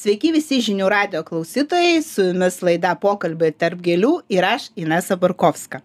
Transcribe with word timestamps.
Sveiki 0.00 0.30
visi 0.32 0.62
žinių 0.64 0.86
radio 0.88 1.20
klausytojai, 1.26 1.98
su 2.00 2.30
jumis 2.30 2.54
laida 2.64 2.94
pokalbiai 2.96 3.52
tarp 3.52 3.82
gėlių 3.84 4.14
ir 4.32 4.46
aš 4.48 4.70
Inesa 4.80 5.18
Barkovska. 5.20 5.82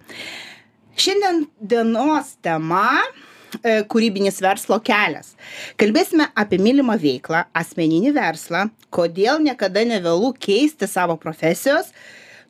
Šiandien 0.95 1.41
dienos 1.59 2.29
tema 2.45 2.85
e, 3.01 3.81
kūrybinis 3.91 4.39
verslo 4.45 4.77
kelias. 4.87 5.33
Kalbėsime 5.75 6.29
apie 6.31 6.61
mylimą 6.63 6.95
veiklą, 7.01 7.41
asmeninį 7.59 8.13
verslą, 8.15 8.69
kodėl 8.95 9.43
niekada 9.43 9.83
nevėlų 9.89 10.31
keisti 10.47 10.87
savo 10.87 11.17
profesijos, 11.19 11.91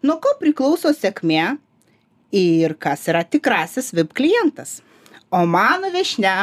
nuo 0.06 0.20
ko 0.22 0.36
priklauso 0.38 0.94
sėkmė 0.94 1.56
ir 2.30 2.78
kas 2.78 3.08
yra 3.10 3.26
tikrasis 3.26 3.90
VIP 3.96 4.14
klientas. 4.22 4.84
O 5.34 5.48
mano 5.50 5.90
viešne 5.90 6.36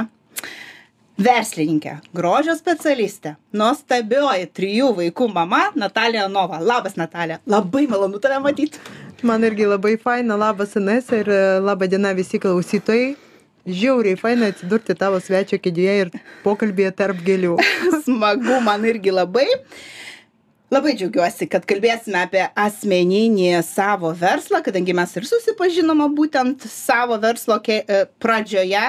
verslininkė, 1.20 1.98
grožio 2.16 2.54
specialistė, 2.56 3.34
nuostabioji 3.56 4.48
trijų 4.56 4.92
vaikų 4.98 5.28
mama 5.32 5.66
Natalija 5.76 6.28
Nova. 6.32 6.60
Labas, 6.62 6.96
Natalija. 6.96 7.40
Labai 7.46 7.86
malonu 7.90 8.20
tave 8.22 8.40
matyti. 8.42 8.80
Man 9.22 9.44
irgi 9.46 9.68
labai 9.68 9.96
faina, 10.02 10.36
labas 10.38 10.74
Ines 10.78 11.10
ir 11.14 11.28
e, 11.30 11.42
laba 11.62 11.86
diena 11.86 12.10
visi 12.16 12.40
klausytojai. 12.42 13.14
Žiauriai 13.62 14.18
faina 14.18 14.48
atsidurti 14.50 14.96
tavo 14.98 15.20
svečio 15.22 15.60
kėdėje 15.62 15.98
ir 16.00 16.08
pokalbėje 16.42 16.90
tarp 16.98 17.20
gėlių. 17.22 17.54
Smagu, 18.06 18.58
man 18.66 18.82
irgi 18.88 19.14
labai. 19.14 19.46
Labai 20.72 20.94
džiaugiuosi, 20.96 21.46
kad 21.52 21.66
kalbėsime 21.68 22.16
apie 22.24 22.46
asmeninį 22.58 23.60
savo 23.66 24.10
verslą, 24.16 24.62
kadangi 24.64 24.94
mes 24.96 25.10
ir 25.20 25.28
susipažinome 25.28 26.06
būtent 26.16 26.64
savo 26.72 27.18
verslo 27.20 27.60
e, 27.68 28.06
pradžioje. 28.18 28.86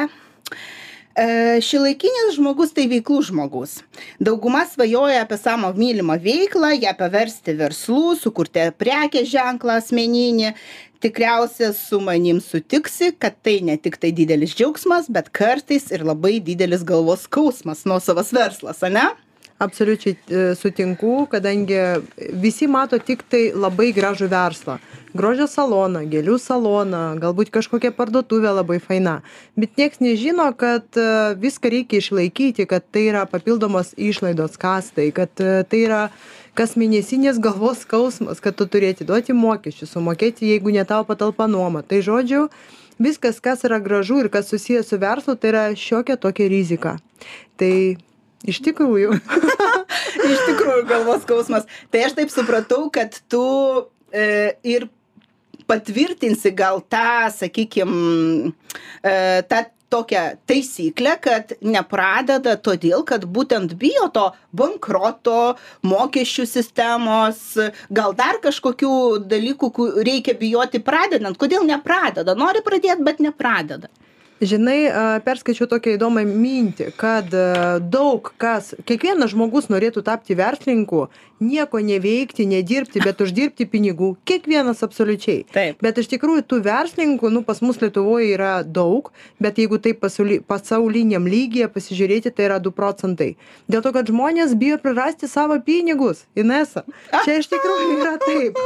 E, 1.14 1.62
Šilaikinis 1.62 2.40
žmogus 2.40 2.72
tai 2.74 2.88
veiklus 2.90 3.28
žmogus. 3.30 3.76
Dauguma 4.18 4.64
svajoja 4.66 5.22
apie 5.22 5.38
savo 5.38 5.70
mylimą 5.78 6.16
veiklą, 6.24 6.72
ją 6.82 6.94
paversti 6.98 7.54
verslu, 7.60 8.16
sukurti 8.18 8.66
prekės 8.82 9.30
ženklą 9.30 9.78
asmeninį. 9.84 10.56
Tikriausiai 11.04 11.70
su 11.78 12.00
manim 12.02 12.40
sutiksi, 12.42 13.12
kad 13.20 13.36
tai 13.46 13.60
ne 13.62 13.76
tik 13.78 14.00
tai 14.02 14.10
didelis 14.16 14.56
džiaugsmas, 14.58 15.12
bet 15.14 15.30
kartais 15.36 15.92
ir 15.94 16.06
labai 16.08 16.40
didelis 16.42 16.86
galvos 16.88 17.28
skausmas 17.28 17.84
nuo 17.86 18.00
savas 18.02 18.34
verslas, 18.34 18.82
ne? 18.90 19.12
Absoliučiai 19.62 20.16
e, 20.16 20.56
sutinku, 20.56 21.28
kadangi 21.32 21.78
visi 22.42 22.68
mato 22.68 22.98
tik 22.98 23.22
tai 23.30 23.52
labai 23.54 23.92
gražų 23.96 24.28
verslą. 24.32 24.80
Grožio 25.14 25.46
saloną 25.46 26.02
gėlių 26.10 26.40
saloną 26.42 27.02
galbūt 27.22 27.52
kažkokia 27.54 27.92
parduotuvė 27.94 28.50
labai 28.58 28.80
faina 28.82 29.20
bet 29.54 29.78
nieks 29.78 30.02
nežino 30.02 30.48
kad 30.58 30.98
e, 30.98 31.04
viską 31.38 31.70
reikia 31.70 32.02
išlaikyti 32.02 32.66
kad 32.66 32.88
tai 32.90 33.06
yra 33.12 33.28
papildomos 33.30 33.94
išlaidos 33.94 34.58
kastai 34.58 35.12
kad 35.14 35.30
e, 35.38 35.62
tai 35.70 35.84
yra 35.86 36.00
kasmėnesinis 36.58 37.38
galvos 37.38 37.84
skausmas 37.86 38.42
kad 38.42 38.58
tu 38.58 38.66
turi 38.66 38.90
atiduoti 38.90 39.38
mokesčius 39.38 39.94
sumokėti 39.94 40.50
jeigu 40.50 40.74
ne 40.74 40.86
tavo 40.90 41.06
patalpa 41.12 41.46
nuomą 41.46 41.86
tai 41.86 42.02
žodžiu 42.02 42.48
viskas 42.98 43.38
kas 43.40 43.62
yra 43.70 43.78
gražu 43.86 44.18
ir 44.24 44.32
kas 44.34 44.50
susiję 44.50 44.82
su 44.84 44.98
verslu 44.98 45.36
tai 45.36 45.54
yra 45.54 45.64
šiokia 45.76 46.18
tokia 46.18 46.50
rizika. 46.50 46.98
Tai 47.58 47.98
Iš 48.44 48.60
tikrųjų. 48.66 49.16
Iš 50.34 50.42
tikrųjų 50.50 50.84
galvos 50.90 51.24
skausmas. 51.24 51.70
Tai 51.94 52.04
aš 52.08 52.18
taip 52.18 52.34
supratau, 52.34 52.88
kad 52.94 53.16
tu 53.32 53.46
e, 54.12 54.56
ir 54.68 54.90
patvirtinsi 55.70 56.52
gal 56.52 56.82
tą, 56.92 57.32
sakykime, 57.32 58.52
tą 59.48 59.62
tokią 59.94 60.22
taisyklę, 60.50 61.16
kad 61.22 61.54
nepradeda 61.62 62.56
todėl, 62.58 63.04
kad 63.08 63.28
būtent 63.30 63.76
bijo 63.80 64.08
to 64.16 64.26
bankroto, 64.56 65.56
mokesčių 65.86 66.48
sistemos, 66.50 67.44
gal 67.94 68.16
dar 68.18 68.42
kažkokių 68.44 68.94
dalykų 69.30 69.72
reikia 70.08 70.36
bijoti 70.40 70.82
pradedant. 70.84 71.38
Kodėl 71.38 71.68
nepradeda? 71.70 72.36
Nori 72.36 72.66
pradėti, 72.66 73.06
bet 73.06 73.22
nepradeda 73.24 73.92
žinai 74.50 74.78
perskaičiau 75.26 75.68
tokią 75.72 75.98
įdomią 75.98 76.24
mintį 76.30 76.90
kad 77.00 77.30
daug 77.94 78.34
kas 78.42 78.74
kiekvienas 78.88 79.34
žmogus 79.34 79.70
norėtų 79.72 80.04
tapti 80.06 80.38
verslininku 80.38 81.08
nieko 81.44 81.80
neveikti 81.80 82.46
nedirbti 82.48 83.02
bet 83.04 83.22
uždirbti 83.24 83.68
pinigų. 83.70 84.14
Kiekvienas 84.28 84.84
absoliučiai. 84.86 85.44
Taip. 85.54 85.82
Bet 85.84 86.00
iš 86.00 86.10
tikrųjų 86.14 86.46
tų 86.48 86.60
verslininkų 86.66 87.32
nu 87.34 87.44
pas 87.48 87.60
mus 87.66 87.82
lietuvoj 87.84 88.32
yra 88.36 88.54
daug 88.64 89.12
bet 89.44 89.60
jeigu 89.60 89.80
taip 89.84 90.00
pasauly 90.04 90.40
pasauliniam 90.48 91.28
lygyje 91.30 91.68
pasižiūrėti 91.74 92.34
tai 92.34 92.48
yra 92.48 92.60
du 92.64 92.72
procentai. 92.76 93.34
Dėl 93.72 93.84
to 93.86 93.94
kad 93.96 94.10
žmonės 94.10 94.56
bijo 94.60 94.80
prarasti 94.84 95.30
savo 95.32 95.60
pinigus 95.66 96.24
inesa. 96.40 96.86
Čia 97.26 97.40
iš 97.42 97.50
tikrųjų 97.52 98.00
yra 98.00 98.16
taip. 98.24 98.60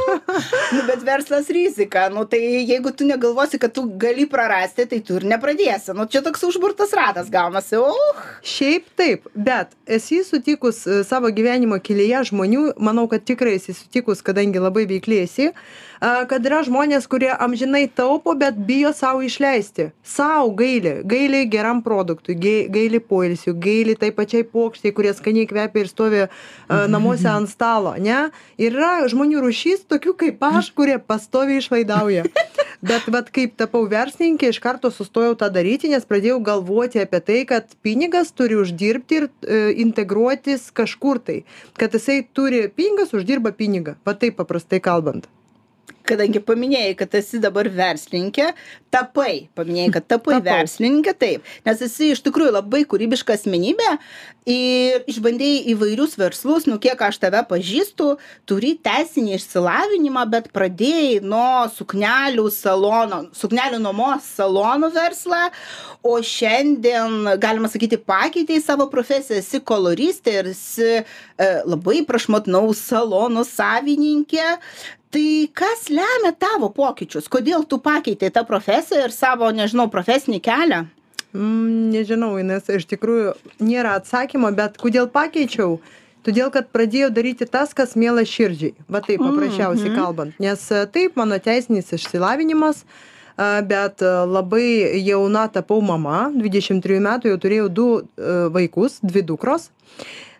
Nu 0.76 0.84
bet 0.88 1.02
verslas 1.06 1.50
rizika. 1.52 2.08
Nu 2.12 2.24
tai 2.28 2.40
jeigu 2.68 2.92
tu 2.94 3.08
negalvosi 3.08 3.60
kad 3.60 3.74
tu 3.74 3.88
gali 4.00 4.28
prarasti 4.30 4.86
tai 4.88 5.00
tu 5.04 5.18
ir 5.18 5.26
nepradėsi 5.28 5.67
pradėsi 5.68 5.94
nu 5.96 6.06
čia 6.08 6.22
toks 6.24 6.42
užburtas 6.44 6.92
ratas 6.96 7.28
gaunasi. 7.30 7.76
Uch. 7.76 8.22
Šiaip 8.42 8.86
taip 8.96 9.28
bet 9.34 9.74
esi 9.86 10.22
sutikus 10.24 10.86
e, 10.86 11.02
savo 11.04 11.28
gyvenimo 11.28 11.78
kelyje 11.80 12.24
žmonių 12.30 12.78
manau 12.78 13.08
kad 13.08 13.24
tikrai 13.24 13.56
esi 13.58 13.74
sutikus 13.76 14.22
kadangi 14.22 14.58
labai 14.58 14.86
veikli 14.88 15.22
esi 15.24 15.52
kad 16.00 16.44
yra 16.46 16.60
žmonės 16.62 17.08
kurie 17.10 17.30
amžinai 17.34 17.88
taupo 17.90 18.34
bet 18.38 18.58
bijo 18.68 18.92
sau 18.94 19.18
išleisti. 19.24 19.90
Sau 20.06 20.52
gaili. 20.54 21.00
Gaili 21.08 21.44
geram 21.50 21.82
produktui 21.82 22.36
gaili 22.70 23.00
poilsiui 23.00 23.56
gaili 23.58 23.96
tai 23.98 24.12
pačiai 24.14 24.46
puokštei 24.46 24.94
kuri 24.94 25.12
skaniai 25.14 25.48
kvepia 25.50 25.82
ir 25.82 25.90
stovi 25.90 26.26
namuose 26.68 27.28
ant 27.30 27.50
stalo 27.50 27.96
ane 27.98 28.28
ir 28.58 28.78
yra 28.78 29.08
žmonių 29.10 29.42
rūšis 29.42 29.88
tokių 29.90 30.14
kaip 30.22 30.48
aš 30.52 30.70
kurie 30.76 30.98
pastoviai 31.02 31.58
išlaidauja. 31.62 32.28
Bet 32.88 33.08
vat 33.10 33.32
kaip 33.34 33.56
tapau 33.58 33.82
verslininke 33.90 34.52
iš 34.52 34.60
karto 34.62 34.92
sustojau 34.94 35.34
tą 35.38 35.47
daryti 35.52 35.90
nes 35.92 36.04
pradėjau 36.08 36.40
galvoti 36.44 37.02
apie 37.02 37.22
tai 37.24 37.40
kad 37.48 37.72
pinigas 37.84 38.34
turi 38.36 38.58
uždirbti 38.58 39.20
ir 39.20 39.28
e, 39.28 39.62
integruotis 39.84 40.68
kažkur 40.74 41.22
tai. 41.24 41.40
Kad 41.78 41.96
jisai 41.96 42.20
turi 42.32 42.66
pinigas 42.68 43.14
uždirba 43.16 43.54
pinigą. 43.56 43.98
Va 44.06 44.16
taip 44.18 44.38
paprastai 44.40 44.82
kalbant 44.84 45.28
kadangi 46.08 46.42
paminėjai 46.44 46.96
kad 46.98 47.14
esi 47.20 47.40
dabar 47.42 47.68
verslininkė 47.72 48.50
tapai 48.94 49.48
paminėjai 49.58 49.92
kad 49.98 50.08
tapai 50.14 50.40
verslininke 50.44 51.14
taip. 51.18 51.46
Nes 51.68 51.84
esi 51.84 52.12
iš 52.14 52.24
tikrųjų 52.26 52.54
labai 52.56 52.84
kūrybiška 52.88 53.36
asmenybė 53.36 53.96
ir 54.48 55.04
išbandei 55.10 55.68
įvairius 55.74 56.16
verslus 56.18 56.66
nu 56.68 56.78
kiek 56.80 57.00
aš 57.04 57.18
tave 57.20 57.42
pažįstu 57.50 58.14
turi 58.48 58.74
teisinį 58.80 59.36
išsilavinimą 59.36 60.24
bet 60.32 60.48
pradėjai 60.54 61.20
nuo 61.20 61.66
suknelių 61.74 62.46
salono 62.54 63.20
suknelių 63.36 63.80
nuomos 63.84 64.28
salonų 64.38 64.90
verslą 64.94 65.42
o 66.06 66.16
šiandien 66.24 67.34
galima 67.42 67.68
sakyti 67.68 68.00
pakeitei 68.00 68.62
savo 68.64 68.88
profesiją 68.88 69.42
esi 69.42 69.60
koloristė 69.60 70.38
ir 70.40 70.50
esi 70.54 70.88
e, 70.96 71.02
labai 71.68 72.00
prašmatnaus 72.08 72.80
salono 72.88 73.44
savininkė 73.44 74.46
tai 75.14 75.48
kas 75.56 75.88
lemia 75.92 76.32
tavo 76.36 76.70
pokyčius? 76.74 77.28
Kodėl 77.32 77.66
tu 77.68 77.80
pakeitei 77.82 78.32
tą 78.34 78.44
profesiją 78.48 79.06
ir 79.06 79.14
savo 79.14 79.50
nežinau 79.54 79.88
profesinį 79.92 80.40
kelią? 80.44 80.84
Mm, 81.36 81.90
nežinau 81.92 82.36
inesa 82.40 82.78
iš 82.78 82.88
tikrųjų 82.88 83.34
nėra 83.60 83.98
atsakymo 84.00 84.52
bet 84.56 84.80
kodėl 84.80 85.10
pakeičiau? 85.12 85.78
Todėl 86.26 86.50
kad 86.52 86.72
pradėjau 86.74 87.12
daryti 87.14 87.46
tas 87.48 87.70
kas 87.76 87.94
miela 87.96 88.24
širdžiai. 88.26 88.74
Va 88.90 89.00
taip 89.04 89.22
paprasčiausiai 89.22 89.92
mhm. 89.92 90.00
kalbant. 90.00 90.40
Nes 90.42 90.64
e, 90.74 90.82
taip 90.92 91.16
mano 91.16 91.38
teisinis 91.40 91.94
išsilavinimas 91.94 92.82
bet 93.38 94.02
e, 94.02 94.06
labai 94.26 95.00
jauna 95.06 95.46
tapau 95.52 95.80
mama 95.84 96.28
dvidešim 96.34 96.82
trijų 96.82 97.02
metų 97.06 97.32
jau 97.32 97.40
turėjau 97.44 97.68
du 97.70 97.86
e, 97.98 98.32
vaikus 98.54 98.98
dvi 99.02 99.22
dukros 99.22 99.70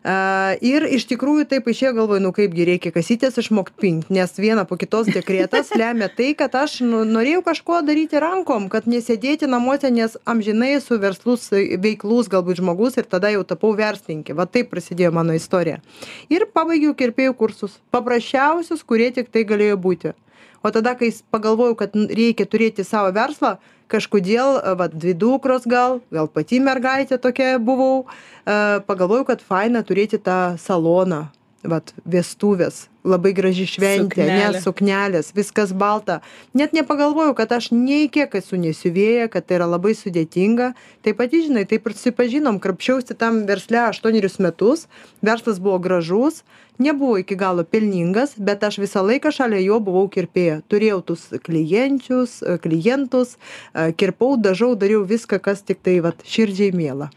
Ir 0.04 0.86
iš 0.94 1.08
tikrųjų 1.10 1.48
taip 1.50 1.66
išėjo 1.68 1.92
galvoju, 1.96 2.22
nu 2.22 2.30
kaipgi 2.34 2.66
reikia 2.68 2.92
kasytės 2.94 3.40
išmokti 3.42 3.74
pink, 3.82 4.10
nes 4.14 4.30
viena 4.38 4.62
po 4.68 4.78
kitos 4.78 5.10
dekretas 5.10 5.72
lemia 5.74 6.06
tai, 6.08 6.30
kad 6.38 6.54
aš 6.54 6.78
nu, 6.86 7.02
norėjau 7.08 7.42
kažko 7.48 7.80
daryti 7.86 8.22
rankom, 8.22 8.68
kad 8.70 8.86
nesėdėti 8.86 9.50
namuose, 9.50 9.90
nes 9.90 10.14
amžinai 10.28 10.76
esu 10.76 11.00
verslus, 11.02 11.48
veiklus 11.50 12.30
galbūt 12.30 12.62
žmogus 12.62 13.00
ir 13.00 13.10
tada 13.10 13.32
jau 13.34 13.42
tapau 13.42 13.74
verslininkė. 13.78 14.38
Va 14.38 14.46
taip 14.46 14.70
prasidėjo 14.70 15.10
mano 15.18 15.34
istorija. 15.34 15.82
Ir 16.30 16.46
pabaigiau 16.54 16.94
kirpėjų 16.94 17.34
kursus. 17.34 17.76
Paprasčiausius, 17.90 18.86
kurie 18.86 19.10
tik 19.14 19.34
tai 19.34 19.44
galėjo 19.48 19.80
būti. 19.82 20.14
O 20.62 20.70
tada, 20.74 20.96
kai 20.98 21.12
pagalvojau, 21.30 21.76
kad 21.78 21.94
reikia 21.94 22.46
turėti 22.50 22.84
savo 22.86 23.12
verslą, 23.14 23.56
kažkodėl 23.88 24.60
vat 24.78 24.94
dvi 24.94 25.14
dukros 25.16 25.66
gal 25.68 25.98
gal 26.14 26.28
pati 26.28 26.60
mergaitė 26.60 27.18
tokia 27.22 27.56
buvau 27.58 28.04
pagalvojau 28.44 29.26
kad 29.32 29.44
faina 29.44 29.82
turėti 29.86 30.20
tą 30.20 30.56
saloną 30.60 31.26
vat 31.66 31.90
vestuvės 32.06 32.86
labai 33.08 33.32
graži 33.34 33.64
šventė 33.66 34.26
Suknelė. 34.26 34.60
suknelės 34.62 35.30
viskas 35.34 35.72
balta. 35.72 36.20
Net 36.54 36.74
nepagalvojau 36.76 37.34
kad 37.34 37.52
aš 37.56 37.70
nei 37.72 38.06
kiek 38.12 38.34
esu 38.38 38.58
ne 38.60 38.70
siuvėja 38.76 39.28
kad 39.32 39.46
tai 39.46 39.58
yra 39.58 39.66
labai 39.66 39.94
sudėtinga. 39.98 40.72
Tai 41.02 41.14
pati 41.18 41.42
žinai 41.48 41.64
taip 41.66 41.86
ir 41.88 41.96
susipažinom 41.96 42.60
krapščiausi 42.62 43.18
tam 43.18 43.44
versle 43.48 43.80
aštuonerius 43.88 44.38
metus 44.38 44.86
verslas 45.22 45.58
buvo 45.58 45.78
gražus 45.82 46.44
nebuvo 46.78 47.18
iki 47.18 47.34
galo 47.34 47.64
pelningas 47.64 48.36
bet 48.38 48.62
aš 48.62 48.78
visą 48.78 49.02
laiką 49.02 49.32
šalia 49.34 49.58
jo 49.64 49.80
buvau 49.82 50.06
kirpėja. 50.06 50.60
Turėjau 50.70 51.00
tus 51.10 51.28
klientus 51.42 53.34
a, 53.74 53.90
kirpau 53.90 54.36
dažau 54.36 54.74
dariau 54.78 55.02
viską 55.02 55.40
kas 55.42 55.64
tiktai 55.66 55.98
vat 56.04 56.22
širdžiai 56.22 56.70
miela 56.70 57.10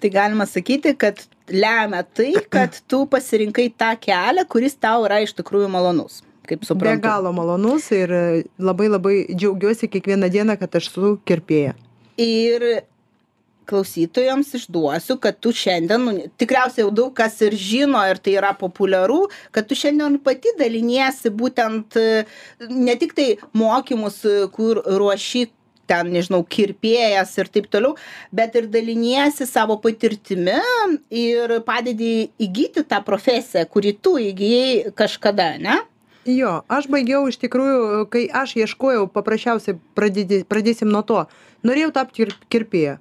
Tai 0.00 0.10
galima 0.14 0.46
sakyti, 0.48 0.94
kad 0.96 1.20
lemia 1.52 2.02
tai, 2.02 2.32
kad 2.48 2.78
tu 2.88 3.04
pasirinkai 3.10 3.68
tą 3.76 3.92
kelią, 4.00 4.46
kuris 4.48 4.78
tau 4.80 5.04
yra 5.08 5.20
iš 5.24 5.34
tikrųjų 5.38 5.68
malonus. 5.72 6.22
Kaip 6.48 6.62
be 6.62 6.66
suprantu. 6.66 7.04
galo 7.04 7.30
malonus 7.36 7.90
ir 7.94 8.10
labai 8.58 8.88
labai 8.90 9.16
džiaugiuosi 9.30 9.90
kiekvieną 9.92 10.30
dieną 10.32 10.56
kad 10.58 10.74
aš 10.80 10.88
esu 10.90 11.12
kirpėja 11.28 11.76
Ir 12.20 12.64
klausytojams 13.70 14.50
išduosiu, 14.58 15.14
kad 15.22 15.38
tu 15.38 15.52
šiandien, 15.54 16.02
nu, 16.02 16.26
tikriausiai 16.40 16.82
jau 16.82 16.90
daug 16.90 17.12
kas 17.16 17.36
ir 17.46 17.54
žino 17.54 18.00
ir 18.10 18.18
tai 18.18 18.34
yra 18.40 18.50
populiaru, 18.58 19.22
kad 19.54 19.68
tu 19.70 19.78
šiandien 19.78 20.18
pati 20.24 20.52
daliniesi 20.58 21.30
būtent 21.30 21.98
e, 22.00 22.24
ne 22.66 22.96
tik 22.98 23.14
tai 23.14 23.28
mokymus, 23.54 24.18
e, 24.26 24.36
kur 24.56 24.82
ruoši 24.84 25.46
ten, 25.90 26.10
nežinau, 26.14 26.40
kirpėjas 26.46 27.34
ir 27.42 27.50
taip 27.52 27.68
toliau, 27.72 27.96
bet 28.34 28.54
ir 28.58 28.70
daliniesi 28.70 29.46
savo 29.50 29.76
patirtimi 29.82 30.58
ir 31.10 31.58
padedi 31.66 32.30
įgyti 32.40 32.86
tą 32.86 33.02
profesiją, 33.06 33.66
kurį 33.70 33.96
tu 34.02 34.16
įgyjai 34.30 34.94
kažkada, 34.98 35.56
ne? 35.62 35.80
Jo, 36.28 36.60
aš 36.68 36.86
baigiau 36.92 37.24
iš 37.30 37.38
tikrųjų, 37.40 38.04
kai 38.12 38.26
aš 38.28 38.52
ieškojau, 38.60 39.06
paprasčiausiai 39.14 39.78
pradėdi, 39.96 40.42
pradėsim 40.44 40.90
nuo 40.92 41.00
to, 41.06 41.24
norėjau 41.66 41.94
tapti 41.96 42.20
kir- 42.20 42.36
kirpėja, 42.52 42.98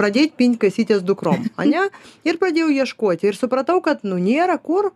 pradėti 0.00 0.32
pinti 0.40 0.62
kasytės 0.64 1.04
dukrom, 1.04 1.44
ane? 1.60 1.90
Ir 2.24 2.40
pradėjau 2.40 2.70
ieškoti 2.72 3.28
ir 3.28 3.38
supratau, 3.38 3.78
kad 3.84 4.06
nu 4.08 4.16
nėra 4.16 4.56
kur, 4.56 4.90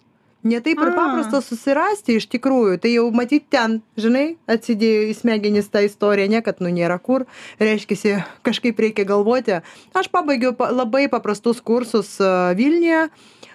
ne 0.44 0.61
taip 0.61 0.81
ir 0.83 0.93
paprasta 0.97 1.41
susirasti 1.44 2.19
iš 2.21 2.29
tikrųjų, 2.33 2.79
tai 2.83 2.93
jau 2.94 3.06
matyti 3.15 3.47
ten, 3.56 3.81
žinai, 4.00 4.37
atsidėjo 4.50 5.06
į 5.11 5.15
smegenis 5.19 5.71
tą 5.73 5.85
istoriją, 5.87 6.29
ne 6.37 6.43
kad 6.44 6.61
nu 6.65 6.73
nėra 6.75 6.99
kur, 7.03 7.27
reiškia, 7.62 8.21
kažkaip 8.47 8.79
reikia 8.83 9.06
galvoti. 9.09 9.61
Aš 9.97 10.11
pabaigiau 10.12 10.55
pa, 10.59 10.71
labai 10.75 11.06
paprastus 11.12 11.62
kursus 11.65 12.17
Vilniuje. 12.59 13.09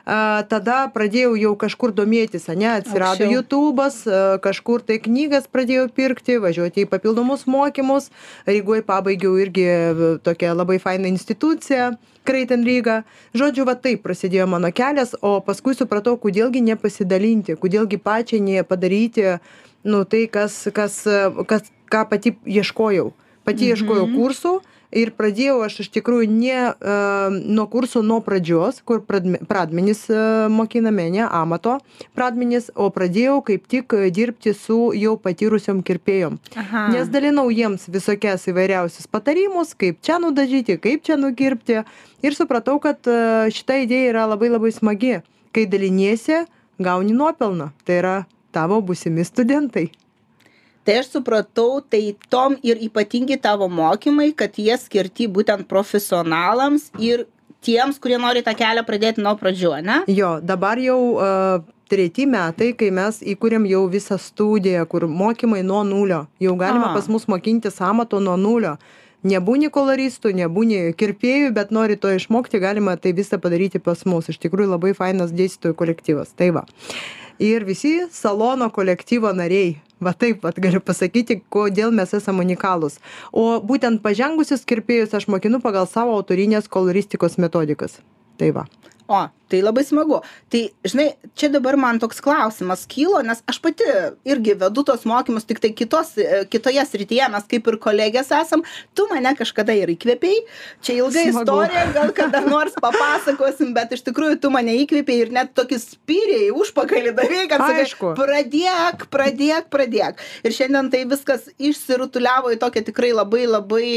A, 0.06 0.44
tada 0.50 0.88
pradėjau 0.94 1.36
jau 1.38 1.51
kažkur 1.56 1.92
domėtis, 1.94 2.48
ne, 2.57 2.69
atsirado 2.80 3.21
Aukščiau. 3.24 3.33
YouTube'as, 3.38 3.98
kažkur 4.42 4.81
tai 4.81 4.98
knygas 5.00 5.45
pradėjau 5.51 5.89
pirkti, 5.94 6.39
važiuoti 6.42 6.86
į 6.86 6.89
papildomus 6.89 7.45
mokymus. 7.45 8.09
Rygoje 8.50 8.81
pabaigiau 8.88 9.38
irgi 9.38 9.65
e, 9.68 10.18
tokią 10.25 10.56
labai 10.57 10.80
fainą 10.81 11.07
instituciją, 11.12 11.92
Kreitin 12.25 12.65
Ryga. 12.65 13.03
Žodžiu, 13.33 13.65
va 13.65 13.74
taip 13.75 14.03
prasidėjo 14.06 14.45
mano 14.50 14.69
kelias, 14.74 15.15
o 15.21 15.39
paskui 15.42 15.74
supratau, 15.77 16.18
kodėlgi 16.21 16.62
nepasidalinti, 16.65 17.56
kodėlgi 17.57 17.97
pačiai 17.97 18.42
nepadaryti, 18.45 19.39
nu, 19.83 20.04
tai, 20.06 20.27
kas, 20.30 20.68
kas, 20.74 21.01
kas, 21.50 21.71
ką 21.89 22.04
pati 22.09 22.36
ieškojau. 22.45 23.12
Pati 23.42 23.65
Mhm. 23.65 23.71
ieškojau 23.74 24.06
kursų 24.13 24.51
ir 24.91 25.13
pradėjau 25.15 25.59
aš 25.65 25.81
iš 25.85 25.89
tikrųjų 25.97 26.27
ne 26.31 26.57
uh, 26.71 27.31
nuo 27.31 27.65
kursų 27.71 28.03
nuo 28.05 28.19
pradžios, 28.25 28.81
kur 28.85 29.01
pradme- 29.07 29.41
pradmenys 29.47 30.03
uh, 30.11 30.47
mokiname, 30.51 31.07
ne 31.13 31.23
amato 31.25 31.77
pradmenys, 32.17 32.69
o 32.75 32.89
pradėjau 32.93 33.39
kaip 33.47 33.67
tik 33.71 33.95
e, 33.95 34.09
dirbti 34.13 34.53
su 34.57 34.91
jau 34.97 35.15
patyrusiom 35.21 35.81
kirpėjom. 35.88 36.38
Aha. 36.59 36.88
Nes 36.93 37.11
dalinau 37.11 37.47
jiems 37.53 37.88
visokias 37.91 38.47
įvairiausius 38.51 39.09
patarimus, 39.11 39.73
kaip 39.77 40.01
čia 40.05 40.19
nudažyti, 40.21 40.77
kaip 40.81 41.05
čia 41.07 41.17
nukirpti. 41.19 41.81
Ir 42.25 42.37
supratau, 42.37 42.77
kad 42.83 43.07
e, 43.07 43.49
šita 43.53 43.81
idėja 43.85 44.13
yra 44.15 44.27
labai 44.33 44.51
labai 44.51 44.73
smagi. 44.75 45.19
Kai 45.51 45.65
daliniesi, 45.67 46.45
gauni 46.79 47.15
nuopelną. 47.15 47.71
Tai 47.87 47.97
yra 47.97 48.15
tavo 48.55 48.79
būsimi 48.83 49.25
studentai. 49.27 49.89
Tai 50.88 50.95
aš 51.01 51.12
supratau, 51.13 51.81
tai 51.86 52.16
tom 52.33 52.56
ir 52.66 52.80
ypatingi 52.81 53.38
tavo 53.42 53.68
mokymai, 53.69 54.31
kad 54.33 54.57
jie 54.57 54.74
skirti 54.81 55.28
būtent 55.30 55.68
profesionalams 55.69 56.89
ir 56.98 57.28
tiems, 57.62 58.00
kurie 58.01 58.18
nori 58.18 58.42
tą 58.42 58.56
kelią 58.57 58.81
pradėti 58.88 59.22
nuo 59.22 59.36
pradžių, 59.38 59.75
ne? 59.86 60.00
Jo, 60.10 60.39
dabar 60.42 60.81
jau 60.81 60.98
treti 61.92 62.25
metai, 62.30 62.72
kai 62.78 62.89
mes 62.95 63.19
įkūrėm 63.33 63.68
jau 63.69 63.83
visą 63.92 64.18
studiją, 64.22 64.88
kur 64.89 65.06
mokymai 65.12 65.62
nuo 65.68 65.83
nulio. 65.86 66.24
Jau 66.42 66.56
galima 66.57 66.94
pas 66.95 67.10
mus 67.12 67.28
mokintis 67.30 67.81
amato 67.83 68.22
nuo 68.24 68.38
nulio. 68.39 68.78
Nebūni 69.28 69.69
koloristų, 69.69 70.31
nebūni 70.33 70.95
kirpėjų, 70.98 71.51
bet 71.54 71.69
nori 71.69 71.94
to 72.01 72.10
išmokti, 72.16 72.57
galima 72.63 72.95
tai 72.98 73.12
visą 73.13 73.38
padaryti 73.38 73.78
pas 73.83 74.01
mus. 74.10 74.31
Iš 74.33 74.39
tikrųjų 74.42 74.72
labai 74.72 74.95
fainas 74.98 75.36
dėstytojų 75.36 75.78
kolektyvas. 75.78 76.31
Tai 76.33 76.48
va. 76.56 76.63
Ir 77.41 77.63
visi 77.65 77.95
salono 78.13 78.69
kolektyvo 78.69 79.31
nariai. 79.33 79.79
Va 80.01 80.13
taip, 80.17 80.43
va, 80.45 80.51
galiu 80.53 80.81
pasakyti, 80.81 81.39
kodėl 81.53 81.93
mes 81.93 82.13
esame 82.17 82.41
unikalūs. 82.45 82.99
O 83.33 83.57
būtent 83.65 84.01
pažengusius 84.05 84.65
kirpėjus 84.69 85.13
aš 85.17 85.27
mokinu 85.29 85.57
pagal 85.61 85.88
savo 85.89 86.13
autorinės 86.17 86.69
koloristikos 86.69 87.39
metodikas. 87.41 87.99
Tai 88.38 88.49
va. 88.55 88.65
O, 89.05 89.23
tai 89.51 89.62
labai 89.63 89.83
smagu. 89.88 90.21
Tai, 90.51 90.62
žinai, 90.88 91.12
čia 91.38 91.51
dabar 91.53 91.77
man 91.80 92.00
toks 92.01 92.21
klausimas 92.24 92.86
kilo, 92.89 93.21
nes 93.25 93.44
aš 93.50 93.59
pati 93.63 93.88
irgi 94.27 94.56
vedu 94.62 94.83
tos 94.88 95.06
mokymus, 95.09 95.45
tik 95.50 95.62
tai 95.63 95.74
kitos, 95.77 96.13
e, 96.18 96.44
kitoje 96.51 96.83
srityje 96.88 97.30
mes 97.33 97.48
kaip 97.51 97.69
ir 97.71 97.77
kolegės 97.83 98.31
esam. 98.36 98.63
Tu 98.98 99.06
mane 99.12 99.33
kažkada 99.38 99.75
ir 99.77 99.92
įkvėpiai. 99.95 100.42
Čia 100.86 100.98
ilga 101.01 101.25
istorija, 101.30 101.86
gal 101.95 102.13
kada 102.15 102.44
nors 102.45 102.75
papasakosim, 102.81 103.74
bet 103.77 103.95
iš 103.98 104.06
tikrųjų 104.07 104.39
tu 104.42 104.51
mane 104.53 104.75
įkvėpiai 104.81 105.27
ir 105.27 105.33
net 105.36 105.54
tokį 105.57 105.80
spyriai 105.83 106.50
užpakalį 106.56 107.15
davėjai, 107.18 107.47
kad 107.51 107.65
sakai, 107.65 108.13
pradėk, 108.19 109.07
pradėk, 109.13 109.69
pradėk. 109.74 110.21
Ir 110.45 110.56
šiandien 110.56 110.92
tai 110.94 111.04
viskas 111.09 111.47
išsirutuliavo 111.62 112.54
į 112.56 112.59
tokią 112.62 112.86
tikrai 112.89 113.12
labai 113.15 113.45
labai, 113.50 113.88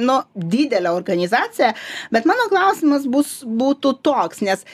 nu, 0.00 0.20
didelę 0.34 0.92
organizaciją. 0.94 1.72
Bet 2.14 2.28
mano 2.28 2.48
klausimas 2.52 3.06
bus, 3.10 3.40
būtų 3.44 3.96
toks, 4.04 4.42
nes 4.44 4.64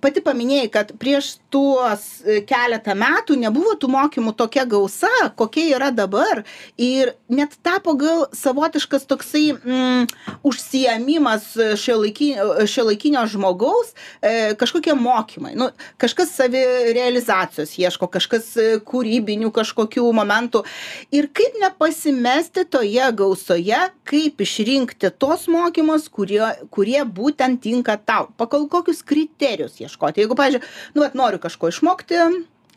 pati 0.00 0.22
paminėjai, 0.24 0.68
kad 0.72 0.92
prieš 0.96 1.34
tuos 1.52 2.22
e, 2.24 2.40
keletą 2.48 2.94
metų 2.96 3.36
nebuvo 3.36 3.74
tų 3.76 3.90
mokymų 3.92 4.32
tokia 4.38 4.64
gausa, 4.68 5.10
kokia 5.36 5.66
yra 5.76 5.90
dabar. 5.92 6.40
Ir 6.80 7.12
net 7.28 7.58
tapo 7.64 7.92
gal 8.00 8.24
savotiškas 8.32 9.04
toksai 9.08 9.44
mm, 9.52 10.06
užsiemimas 10.48 11.50
šio 11.80 11.98
laikinio 12.00 13.26
žmogaus, 13.28 13.92
e, 14.22 14.54
kažkokie 14.60 14.96
mokymai. 14.96 15.52
Nu, 15.58 15.68
kažkas 16.00 16.32
savirealizacijos 16.38 17.76
ieško, 17.76 18.08
kažkas 18.16 18.50
e, 18.56 18.68
kūrybinių 18.88 19.52
kažkokių 19.52 20.06
momentų. 20.16 20.64
Ir 21.12 21.28
kaip 21.36 21.60
nepasimesti 21.60 22.64
toje 22.72 23.12
gausoje, 23.20 23.84
kaip 24.08 24.40
išrinkti 24.40 25.12
tos 25.20 25.44
mokymus, 25.52 26.08
kurie, 26.08 26.40
kurie 26.72 27.04
būtent 27.04 27.60
tinka 27.68 28.00
tau. 28.00 28.30
Pagal 28.40 28.64
kokius 28.72 29.04
kriterijus 29.04 29.57
ieškoti. 29.66 30.22
Jeigu, 30.22 30.38
pavyzdžiui, 30.38 30.62
nu, 30.94 31.02
vat, 31.02 31.18
noriu 31.18 31.42
kažko 31.42 31.72
išmokti, 31.72 32.22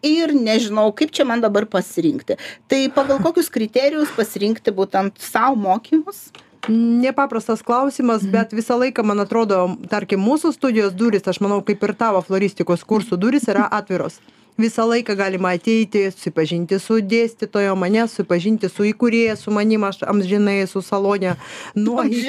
ir 0.06 0.34
nežinau, 0.34 0.90
kaip 0.98 1.14
čia 1.14 1.26
man 1.30 1.42
dabar 1.42 1.68
pasirinkti. 1.70 2.38
Tai 2.68 2.82
pagal 2.96 3.22
kokius 3.24 3.52
kriterijus 3.54 4.14
pasirinkti 4.18 4.74
būtent 4.74 5.22
savo 5.22 5.60
mokymus? 5.62 6.32
Nepaprastas 6.70 7.64
klausimas, 7.66 8.22
bet 8.22 8.52
visą 8.54 8.78
laiką, 8.78 9.06
man 9.06 9.24
atrodo, 9.24 9.64
tarkim, 9.90 10.22
mūsų 10.22 10.52
studijos 10.54 10.94
duris, 10.94 11.26
aš 11.26 11.40
manau, 11.42 11.62
kaip 11.66 11.82
ir 11.82 11.96
tavo 11.98 12.22
floristikos 12.22 12.86
kursų 12.86 13.18
duris 13.18 13.48
yra 13.50 13.66
atviros. 13.66 14.20
Visą 14.60 14.84
laiką 14.86 15.16
galima 15.16 15.50
ateiti, 15.56 16.04
susipažinti 16.12 16.78
su 16.80 17.00
dėstytojo, 17.02 17.72
mane 17.80 18.04
susipažinti 18.08 18.70
su 18.70 18.84
įkūrėja, 18.92 19.36
su 19.40 19.50
manim, 19.52 19.84
aš 19.88 20.02
amžinai 20.06 20.68
su 20.70 20.82
salonė. 20.86 21.36
Nuo 21.76 22.04
iki- 22.04 22.28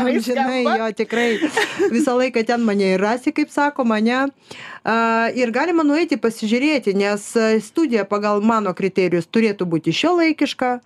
Amžinai 0.00 0.62
jo, 0.78 0.86
tikrai. 0.96 1.28
Visą 1.92 2.14
laiką 2.16 2.44
ten 2.46 2.62
mane 2.64 2.94
ir 2.94 3.00
rasi, 3.00 3.32
kaip 3.32 3.50
sako, 3.50 3.84
mane. 3.84 4.30
A, 4.84 5.28
ir 5.34 5.50
galima 5.50 5.82
nueiti 5.84 6.16
pasižiūrėti, 6.16 6.94
nes 6.94 7.26
studija 7.66 8.04
pagal 8.04 8.40
mano 8.40 8.72
kriterijus 8.72 9.26
turėtų 9.26 9.66
būti 9.68 9.92
šiuolaikiška, 9.92 10.78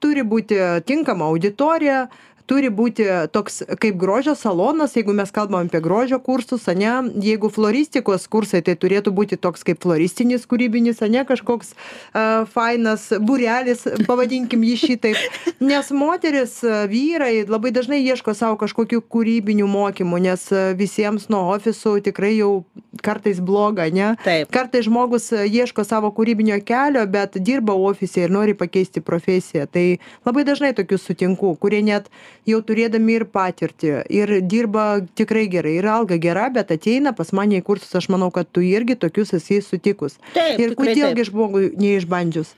turi 0.00 0.22
būti 0.22 0.60
tinkama 0.86 1.24
auditorija, 1.32 2.08
turi 2.50 2.70
būti 2.70 3.06
toks 3.32 3.62
kaip 3.80 3.96
grožio 4.00 4.34
salonas 4.38 4.94
jeigu 4.96 5.14
mes 5.16 5.30
kalbam 5.34 5.68
apie 5.68 5.80
grožio 5.84 6.18
kursus 6.22 6.66
ane 6.68 6.92
jeigu 7.24 7.48
floristikos 7.52 8.26
kursai 8.28 8.60
tai 8.66 8.76
turėtų 8.80 9.12
būti 9.16 9.38
toks 9.40 9.64
kaip 9.66 9.80
floristinis 9.84 10.44
kūrybinis 10.50 11.00
ane 11.04 11.24
kažkoks 11.28 11.72
a, 12.12 12.44
fainas 12.50 13.08
būrelis 13.20 13.86
pavadinkim 14.08 14.64
jį 14.66 14.76
šitaip. 14.82 15.20
Nes 15.64 15.90
moterys 15.94 16.58
vyrai 16.90 17.46
labai 17.48 17.72
dažnai 17.74 18.02
ieško 18.04 18.34
sau 18.36 18.54
kažkokių 18.60 19.00
kūrybinių 19.08 19.68
mokymų 19.70 20.20
nes 20.28 20.46
visiems 20.78 21.28
nuo 21.32 21.46
ofisų 21.54 21.96
tikrai 22.04 22.34
jau 22.36 22.64
kartais 23.04 23.40
bloga 23.40 23.88
ane. 23.88 24.14
Taip. 24.24 24.50
kartais 24.54 24.86
žmogus 24.86 25.30
ieško 25.32 25.84
savo 25.84 26.12
kūrybinio 26.14 26.60
kelio 26.64 27.04
bet 27.10 27.38
dirba 27.40 27.74
ofise 27.74 28.26
ir 28.26 28.34
nori 28.34 28.54
pakeisti 28.54 29.00
profesiją. 29.04 29.66
Tai 29.70 29.86
labai 30.26 30.44
dažnai 30.46 30.74
tokius 30.76 31.08
sutinku 31.08 31.54
kurie 31.60 31.82
net 31.82 32.10
jau 32.48 32.60
turėdami 32.64 33.18
ir 33.18 33.24
patirtį 33.32 33.92
ir 34.12 34.34
dirba 34.44 34.86
tikrai 35.18 35.46
gerai 35.52 35.78
ir 35.78 35.88
alga 35.90 36.18
gera 36.20 36.48
bet 36.52 36.72
ateina 36.74 37.14
pas 37.16 37.32
mane 37.32 37.60
į 37.60 37.64
kursus 37.66 37.94
aš 38.00 38.10
manau 38.12 38.30
kad 38.34 38.50
tu 38.52 38.64
irgi 38.64 38.96
tokius 39.00 39.34
esi 39.38 39.60
sutikus. 39.64 40.18
Taip, 40.34 40.58
ir 40.60 40.74
tikrai 40.74 40.92
kodėl 40.92 41.08
taip. 41.08 41.16
gi 41.18 41.26
žmogui 41.30 41.72
neišbandžius? 41.80 42.54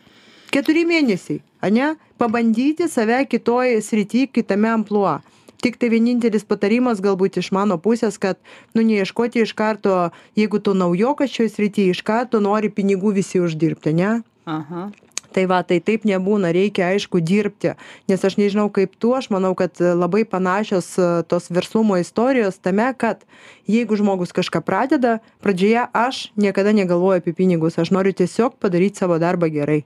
Keturi 0.55 0.85
mėnesiai 0.89 1.41
ane? 1.65 1.95
Pabandyti 2.19 2.89
save 2.89 3.25
kitoj 3.29 3.79
srity 3.85 4.27
kitame 4.33 4.71
amplua. 4.73 5.21
Tiktai 5.63 5.89
vienintelis 5.91 6.45
patarimas 6.45 7.01
galbūt 7.05 7.39
iš 7.41 7.51
mano 7.57 7.79
pusės 7.81 8.19
kad 8.21 8.39
nu 8.77 8.85
neieškoti 8.85 9.43
iš 9.43 9.55
karto 9.57 10.11
jeigu 10.37 10.61
tu 10.61 10.75
naujokas 10.77 11.33
šioj 11.33 11.51
srity 11.55 11.89
iš 11.95 12.03
karto 12.07 12.41
nori 12.45 12.69
pinigų 12.69 13.15
visi 13.17 13.41
uždirbti 13.41 13.95
ane 13.97 14.11
Aha. 14.47 14.91
Tai 15.37 15.45
va 15.51 15.61
tai 15.69 15.77
taip 15.85 16.07
nebūna 16.09 16.49
reikia 16.57 16.89
aišku 16.95 17.21
dirbti. 17.21 17.75
Nes 18.09 18.25
aš 18.25 18.39
nežinau 18.41 18.71
kaip 18.73 18.97
tu 18.97 19.13
aš 19.17 19.29
manau 19.35 19.53
kad 19.59 19.77
e, 19.77 19.93
labai 19.93 20.25
panašios 20.25 20.89
e, 20.97 21.09
tos 21.29 21.51
verslumo 21.53 21.99
istorijos 22.01 22.57
tame 22.65 22.89
kad 22.97 23.27
jeigu 23.69 23.99
žmogus 24.01 24.33
kažką 24.33 24.65
pradeda 24.65 25.19
pradžioje 25.45 25.85
aš 25.93 26.31
niekada 26.41 26.73
negalvoju 26.73 27.21
apie 27.21 27.37
pinigus 27.37 27.77
aš 27.77 27.93
noriu 27.93 28.17
tiesiog 28.17 28.57
padaryt 28.63 28.97
savo 28.97 29.21
darbą 29.21 29.53
gerai 29.53 29.83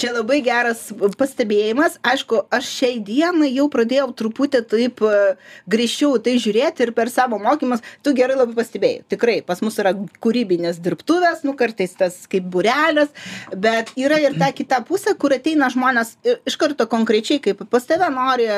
Čia 0.00 0.14
labai 0.16 0.40
geras 0.44 0.86
pastebėjimas. 1.20 1.98
Aišku, 2.06 2.42
aš 2.52 2.68
šiai 2.78 2.98
dienai 3.04 3.50
jau 3.52 3.68
pradėjau 3.72 4.08
truputį 4.16 4.62
taip 4.70 5.02
e, 5.04 5.12
grįžčiau 5.70 6.16
tai 6.24 6.38
žiūrėti 6.42 6.86
ir 6.86 6.94
per 6.96 7.12
savo 7.12 7.38
mokymus. 7.42 7.84
Tu 8.02 8.14
gerai 8.16 8.38
labai 8.38 8.56
pastebėjai. 8.56 9.04
Tikrai, 9.12 9.38
pas 9.46 9.60
mus 9.64 9.76
yra 9.82 9.92
kūrybinės 10.24 10.80
dirbtuvės, 10.82 11.44
nu 11.46 11.54
kartais 11.58 11.92
tas 11.98 12.22
kaip 12.32 12.48
burelės, 12.52 13.12
bet 13.52 13.92
yra 14.00 14.20
ir 14.24 14.38
ta 14.40 14.50
kita 14.56 14.80
pusė, 14.88 15.14
kur 15.18 15.36
ateina 15.36 15.68
žmonės 15.72 16.16
iš 16.48 16.56
karto 16.60 16.88
konkrečiai, 16.90 17.42
kaip 17.44 17.66
pas 17.70 17.84
tave 17.86 18.08
nori 18.12 18.48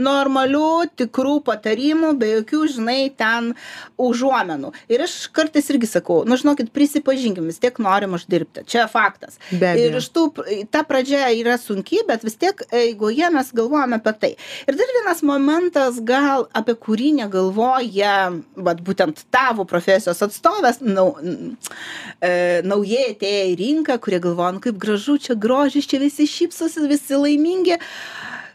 normalių 0.00 0.90
tikrų 0.98 1.38
patarimų 1.46 2.14
be 2.18 2.30
jokių 2.32 2.62
žinai 2.76 2.98
ten 3.16 3.52
užuomenų. 4.00 4.72
Ir 4.90 5.04
aš 5.06 5.16
kartais 5.34 5.68
irgi 5.72 5.88
sakau 5.90 6.22
nu 6.28 6.38
žinokit 6.40 6.72
prisipažinkim 6.74 7.46
vis 7.50 7.60
tiek 7.62 7.78
norim 7.82 8.16
uždirbti. 8.18 8.64
Čia 8.70 8.86
faktas. 8.90 9.38
Ir 9.54 9.98
iš 10.00 10.10
tų 10.14 10.26
ta 10.74 10.84
pradžia 10.86 11.28
yra 11.36 11.56
sunki 11.60 12.02
bet 12.08 12.24
vis 12.26 12.38
tiek 12.40 12.64
eigoje 12.74 13.30
mes 13.34 13.52
galvojam 13.54 13.96
apie 13.98 14.14
tai. 14.20 14.32
Ir 14.68 14.78
dar 14.78 14.94
vienas 14.98 15.22
momentas 15.26 16.00
gal 16.04 16.48
apie 16.56 16.76
kurį 16.78 17.14
negalvoja 17.20 18.16
vat 18.56 18.82
būtent 18.84 19.24
tavo 19.34 19.66
profesijos 19.68 20.22
atstovės 20.24 20.80
nau 20.84 21.12
e, 21.20 22.62
naujai 22.66 23.14
atėję 23.14 23.46
į 23.52 23.56
rinką 23.60 23.98
kurie 24.02 24.20
galvoja 24.22 24.54
nu 24.56 24.62
kaip 24.64 24.78
gražu 24.80 25.16
čia 25.22 25.38
grožis 25.38 25.88
čia 25.90 26.00
visi 26.02 26.26
šypsosi 26.30 26.88
visi 26.90 27.18
laimingi 27.18 27.78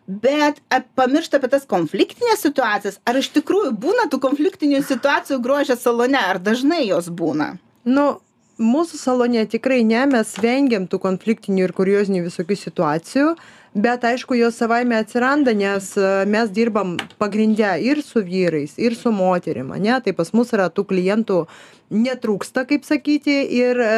bet 0.09 0.61
pamiršta 0.97 1.37
apie 1.37 1.51
tas 1.53 1.67
konfliktines 1.69 2.41
situacijas. 2.41 2.97
Ar 3.05 3.19
iš 3.19 3.29
tikrųjų 3.37 3.75
būna 3.77 4.07
tų 4.09 4.21
konfliktinių 4.25 4.81
situacijų 4.87 5.37
grožio 5.43 5.77
salone? 5.77 6.17
Ar 6.17 6.41
dažnai 6.41 6.81
jos 6.87 7.11
būna? 7.13 7.53
Nu 7.85 8.17
mūsų 8.59 8.97
salone 8.99 9.45
tikrai 9.47 9.83
ne 9.87 10.01
mes 10.09 10.33
vengiam 10.41 10.89
tų 10.89 10.99
konfliktinių 11.05 11.69
ir 11.69 11.75
kuriozinių 11.77 12.25
visokių 12.25 12.57
situacijų 12.59 13.29
bet 13.73 14.03
aišku 14.03 14.35
jos 14.35 14.57
savaime 14.57 14.97
atsiranda 14.97 15.53
nes 15.53 15.91
e, 15.97 16.25
mes 16.25 16.49
dirbam 16.51 16.97
pagrinde 17.21 17.69
ir 17.85 18.01
su 18.01 18.21
vyrais 18.25 18.77
ir 18.77 18.95
su 18.95 19.11
moterim 19.11 19.71
ane? 19.71 19.99
Tai 20.03 20.13
pas 20.17 20.33
mus 20.33 20.53
yra 20.55 20.69
tų 20.73 20.87
klientų 20.89 21.43
netrūksta 21.93 22.65
kaip 22.69 22.85
sakyti 22.87 23.37
ir 23.59 23.79
e, 23.79 23.93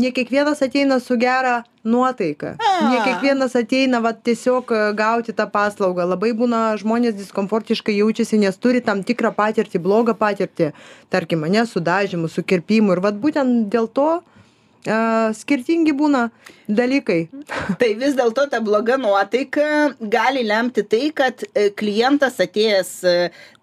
ne 0.00 0.10
kiekvienas 0.16 0.62
ateina 0.62 1.00
su 1.00 1.16
gera 1.20 1.62
nuotaika. 1.84 2.54
Ne 2.90 3.00
kiekvienas 3.04 3.54
ateina 3.58 4.00
vat 4.04 4.22
tiesiog 4.26 4.72
e, 4.72 4.80
gauti 4.96 5.34
tą 5.36 5.46
paslaugą. 5.52 6.06
Labai 6.08 6.32
būna 6.36 6.62
žmonės 6.80 7.16
diskomfortiškai 7.18 7.96
jaučiasi 7.98 8.40
nes 8.42 8.58
turi 8.60 8.82
tam 8.84 9.04
tikrą 9.06 9.32
patirtį 9.36 9.82
blogą 9.84 10.16
patirtį. 10.18 10.72
Tarkim 11.12 11.44
ane 11.48 11.66
su 11.68 11.82
dažymu 11.84 12.30
su 12.32 12.44
kirpimu. 12.44 12.96
Ir 12.96 13.04
vat 13.04 13.20
būtent 13.20 13.68
dėl 13.72 13.88
to 13.92 14.08
a, 14.16 14.98
skirtingi 15.36 15.94
būna 15.96 16.28
dalykai. 16.68 17.20
Tai 17.80 17.92
vis 18.00 18.16
dėlto 18.18 18.48
ta 18.52 18.62
bloga 18.64 18.98
nuotaika 19.00 19.94
gali 20.00 20.44
lemti 20.48 20.86
tai 20.86 21.08
kad 21.14 21.46
e, 21.52 21.70
klientas 21.76 22.40
atėjęs 22.44 22.92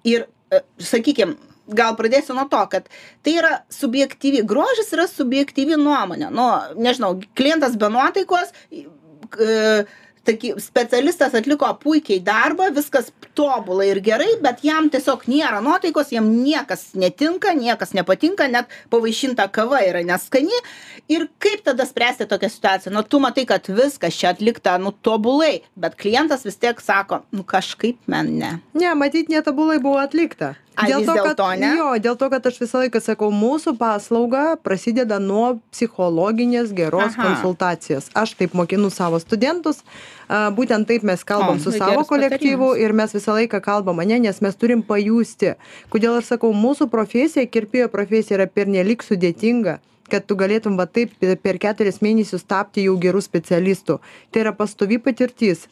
ir 0.08 0.26
e, 0.26 0.64
sakykim 0.78 1.38
gal 1.68 1.96
pradėsiu 2.00 2.36
nuo 2.38 2.48
to 2.52 2.64
kad 2.72 2.90
tai 3.26 3.38
yra 3.42 3.54
subjektyvi 3.74 4.44
grožis 4.48 4.92
yra 4.96 5.08
subjektyvi 5.12 5.80
nuomonė. 5.82 6.32
Nu 6.34 6.50
nežinau 6.80 7.18
klientas 7.38 7.78
be 7.80 7.90
nuotaikos 7.92 8.54
e, 8.72 9.86
taky 10.28 10.54
specialistas 10.60 11.36
atliko 11.38 11.70
puikiai 11.84 12.20
darbą 12.24 12.70
viskas 12.76 13.12
tobula 13.38 13.86
ir 13.88 14.02
gerai 14.04 14.30
bet 14.44 14.64
jam 14.66 14.90
tiesiog 14.94 15.24
nėra 15.30 15.62
nuotaikos 15.64 16.12
jam 16.16 16.28
niekas 16.34 16.90
netinka 17.00 17.54
niekas 17.58 17.94
nepatinka 17.98 18.50
net 18.52 18.72
pavaišinta 18.94 19.48
kava 19.56 19.82
yra 19.88 20.04
neskani. 20.08 20.62
Ir 21.08 21.28
kaip 21.44 21.64
tada 21.64 21.86
spręsti 21.88 22.28
tokią 22.28 22.52
situaciją? 22.52 22.94
Nu 22.96 23.04
tu 23.04 23.22
matai 23.24 23.46
kad 23.48 23.68
viskas 23.72 24.18
čia 24.20 24.34
atlikta 24.36 24.76
nu 24.82 24.92
tobulai 24.92 25.62
bet 25.80 25.96
klientas 26.00 26.44
vis 26.48 26.60
tiek 26.60 26.82
sako 26.84 27.24
nu 27.32 27.48
kažkaip 27.48 28.00
man 28.08 28.36
ne. 28.42 28.58
Ne 28.74 28.96
matyt 28.96 29.32
netobulai 29.32 29.80
buvo 29.80 30.02
atlikta 30.04 30.56
Ai, 30.78 30.92
vis 30.94 31.08
kad 31.10 31.18
dėlto 31.18 31.48
ne? 31.58 31.72
jo 31.80 31.88
dėl 32.06 32.18
to 32.22 32.30
kad 32.30 32.46
aš 32.50 32.60
visą 32.62 32.84
laiką 32.84 33.02
sakau 33.02 33.32
mūsų 33.34 33.74
paslauga 33.80 34.44
prasideda 34.62 35.18
nuo 35.24 35.56
psichologinės 35.74 36.70
geros 36.78 37.16
Aha. 37.18 37.24
konsultacijos 37.32 38.12
aš 38.14 38.36
taip 38.38 38.54
mokinu 38.58 38.92
savo 38.94 39.18
studentus 39.24 39.82
būtent 40.30 40.86
taip 40.92 41.06
mes 41.08 41.24
kalbam 41.26 41.58
O, 41.58 41.64
su 41.64 41.74
tai 41.74 41.82
savo 41.82 42.04
kolektyvu 42.06 42.70
patarimas. 42.76 42.84
ir 42.86 42.94
mes 43.02 43.16
visą 43.18 43.38
laiką 43.40 43.62
kalbam 43.66 44.04
ane 44.06 44.20
nes 44.28 44.42
mes 44.46 44.56
turim 44.60 44.84
pajusti 44.86 45.56
kodėl 45.90 46.20
aš 46.22 46.34
sakau 46.36 46.54
mūsų 46.54 46.90
profesija 46.94 47.50
kirpėjo 47.50 47.90
profesija 47.94 48.38
yra 48.38 48.48
pernelyg 48.48 49.02
sudėtinga 49.06 49.80
kad 50.12 50.24
tu 50.30 50.38
galėtum 50.40 50.78
va 50.80 50.86
taip 50.86 51.18
per 51.20 51.58
keturis 51.60 51.98
mėnesius 52.06 52.46
tapti 52.48 52.86
jau 52.86 52.94
geru 53.02 53.22
specialistu 53.26 53.98
tai 54.32 54.46
yra 54.46 54.54
pastovi 54.56 55.02
patirtis 55.02 55.66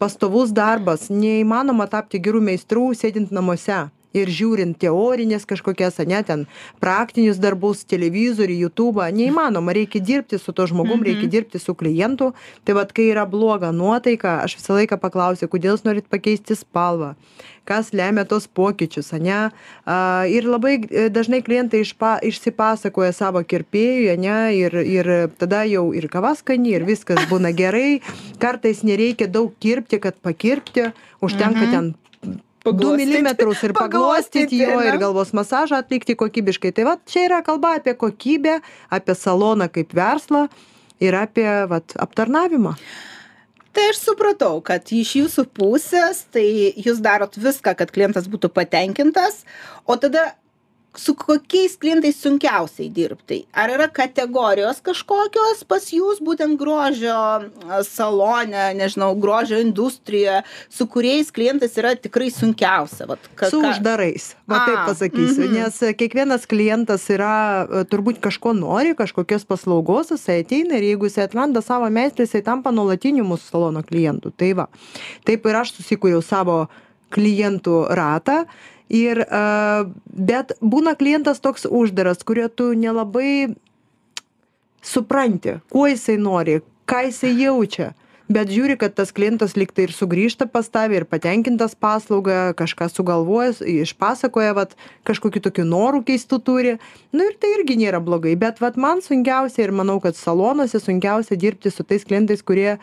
pastovus 0.00 0.50
darbas 0.56 1.06
neįmanoma 1.12 1.86
tapti 1.86 2.18
geru 2.18 2.40
meistru 2.42 2.88
sėdint 2.98 3.30
namuose 3.30 3.84
ir 4.16 4.30
žiūrint 4.32 4.78
teorines 4.80 5.44
kažkokias 5.48 6.00
ane 6.02 6.20
ten 6.26 6.44
praktinius 6.82 7.40
darbus 7.42 7.84
televizorių 7.88 8.56
jutubą 8.64 9.08
neįmanoma 9.14 9.74
reikia 9.76 10.00
dirbti 10.00 10.40
su 10.40 10.52
tuo 10.52 10.66
žmogum 10.70 11.04
reikia 11.04 11.28
dirbti 11.28 11.60
su 11.60 11.74
klientu. 11.74 12.32
Tai 12.64 12.78
vat 12.80 12.94
kai 12.96 13.10
yra 13.12 13.26
bloga 13.28 13.72
nuotaika 13.72 14.38
aš 14.44 14.58
visą 14.58 14.78
laiką 14.80 14.98
paklausiu 15.00 15.50
kodėl 15.52 15.76
jūs 15.76 15.84
norit 15.86 16.08
pakeisti 16.10 16.56
spalvą? 16.58 17.14
Kas 17.68 17.90
lemia 17.92 18.24
tuos 18.24 18.46
pokyčius 18.48 19.12
ane? 19.12 19.50
A, 19.84 20.24
ir 20.24 20.48
labai 20.48 20.78
e, 20.80 21.08
dažnai 21.12 21.42
klientai 21.44 21.82
išpa, 21.84 22.14
išsipasakoja 22.24 23.12
savo 23.12 23.42
kirpėjui 23.44 24.08
ane 24.14 24.38
ir, 24.56 24.78
ir 24.88 25.10
tada 25.36 25.66
jau 25.68 25.90
ir 25.92 26.08
kava 26.08 26.32
skani 26.38 26.72
ir 26.78 26.88
viskas 26.88 27.20
būna 27.28 27.52
gerai. 27.52 28.00
Kartais 28.40 28.80
nereikia 28.88 29.28
daug 29.28 29.52
kirpti 29.60 30.00
kad 30.00 30.16
pakirpti. 30.24 30.88
Užtenka 31.20 31.66
ten 31.68 31.92
du 32.64 32.94
milimetrus 32.96 33.62
ir 33.66 33.74
paglostyti 33.76 34.62
jo 34.62 34.80
ir 34.84 34.98
galvos 35.00 35.34
masažą 35.36 35.82
atlikti 35.82 36.16
kokybiškai. 36.18 36.72
Tai 36.76 36.88
vat 36.92 37.04
čia 37.08 37.26
yra 37.28 37.42
kalba 37.46 37.76
apie 37.78 37.94
kokybę 37.98 38.58
apie 38.90 39.14
saloną 39.14 39.68
kaip 39.72 39.94
verslą 39.94 40.48
ir 41.00 41.14
apie 41.14 41.48
vat 41.70 41.94
aptarnavimą. 41.96 42.74
Tai 43.72 43.84
aš 43.92 44.00
supratau 44.08 44.58
kad 44.64 44.90
iš 44.90 45.14
jūsų 45.20 45.46
pusės 45.54 46.24
tai 46.34 46.46
jūs 46.74 47.02
darot 47.04 47.36
viską 47.38 47.76
kad 47.78 47.92
klientas 47.94 48.26
būtų 48.30 48.50
patenkintas 48.50 49.44
o 49.86 49.96
tada 50.00 50.32
su 50.98 51.14
kokiais 51.18 51.76
klientais 51.80 52.18
sunkiausiai 52.22 52.90
dirbti? 52.94 53.40
Ar 53.52 53.72
yra 53.74 53.88
kategorijos 53.92 54.82
kažkokios 54.84 55.64
pas 55.68 55.86
jus 55.92 56.20
būtent 56.24 56.58
grožio 56.60 57.18
salone 57.88 58.72
nežinau 58.78 59.14
grožio 59.20 59.60
industrijoje 59.62 60.42
su 60.68 60.86
kuriais 60.86 61.30
klientais 61.34 61.76
yra 61.80 61.94
tikrai 61.96 62.30
sunkiausia 62.34 63.08
vat 63.08 63.30
ka 63.38 63.50
su 63.52 63.62
ką 63.62 63.72
uždarais 63.72 64.32
va 64.50 64.62
taip 64.66 64.80
pasakysiu 64.90 65.46
mhm. 65.46 65.54
nes 65.58 65.80
kiekvienas 66.00 66.46
klientas 66.50 67.06
yra 67.14 67.84
turbūt 67.90 68.20
kažko 68.24 68.54
nori 68.56 68.94
kažkokios 68.98 69.46
paslaugos 69.48 70.12
jisai 70.14 70.40
ateina 70.42 70.78
ir 70.78 70.90
jeigu 70.90 71.08
jisai 71.08 71.28
atranda 71.28 71.62
savo 71.64 71.88
meistrą 71.92 72.26
jisai 72.26 72.42
tampa 72.46 72.72
nuolatiniu 72.74 73.26
mūsų 73.28 73.52
salono 73.52 73.84
klientu. 73.86 74.32
Tai 74.34 74.52
va. 74.62 74.68
Taip 75.28 75.46
ir 75.48 75.60
aš 75.62 75.74
susikūriau 75.78 76.22
savo 76.24 76.64
klientų 77.14 77.86
ratą 77.96 78.42
ir 78.88 79.22
bet 80.08 80.56
būna 80.60 80.96
klientas 80.98 81.40
toks 81.44 81.68
uždaras 81.68 82.24
kurio 82.24 82.48
tu 82.48 82.72
nelabai 82.74 83.54
supranti 84.82 85.58
kuo 85.72 85.86
jisai 85.88 86.16
nori 86.16 86.60
ką 86.88 87.08
jisai 87.08 87.34
jaučia. 87.36 87.92
Bet 88.28 88.50
žiūri 88.52 88.74
kad 88.76 88.92
tas 88.92 89.08
klientas 89.16 89.54
lyg 89.56 89.70
tai 89.72 89.86
ir 89.86 89.92
sugrįžta 89.96 90.50
pas 90.52 90.66
tave 90.68 90.98
ir 90.98 91.06
patenkintas 91.08 91.72
paslauga 91.72 92.52
kažką 92.58 92.90
sugalvojęs 92.92 93.62
išpasakoja 93.64 94.52
vat 94.56 94.74
kažkokių 95.08 95.40
tokių 95.46 95.64
norų 95.64 96.02
keistų 96.10 96.38
turi. 96.44 96.74
Nu 97.16 97.24
ir 97.24 97.38
tai 97.40 97.54
irgi 97.56 97.78
nėra 97.80 98.02
blogai 98.04 98.34
bet 98.36 98.60
vat 98.60 98.76
man 98.76 99.00
sunkiausia 99.04 99.64
ir 99.64 99.72
manau 99.72 99.96
kad 100.04 100.16
salonuose 100.16 100.80
sunkiausia 100.80 101.40
dirbti 101.40 101.72
su 101.72 101.88
tais 101.88 102.04
klientais 102.04 102.44
kurie 102.44 102.76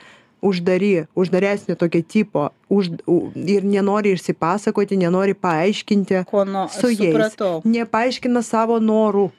uždari 0.46 1.06
uždaresnio 1.16 1.76
tokio 1.76 2.02
tipo 2.02 2.50
už 2.70 2.90
ir 3.36 3.66
nenori 3.66 4.14
išsipasakoti 4.16 4.98
nenori 4.98 5.34
paaiškinti 5.34 6.26
ko 6.30 6.46
no 6.46 6.68
su 6.70 6.90
jais. 6.90 7.10
supratau. 7.10 7.62
Nepaaiškina 7.66 8.44
savo 8.46 8.80
norų. 8.80 9.30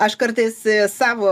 Aš 0.00 0.14
kartais 0.16 0.62
e, 0.64 0.86
savo 0.88 1.28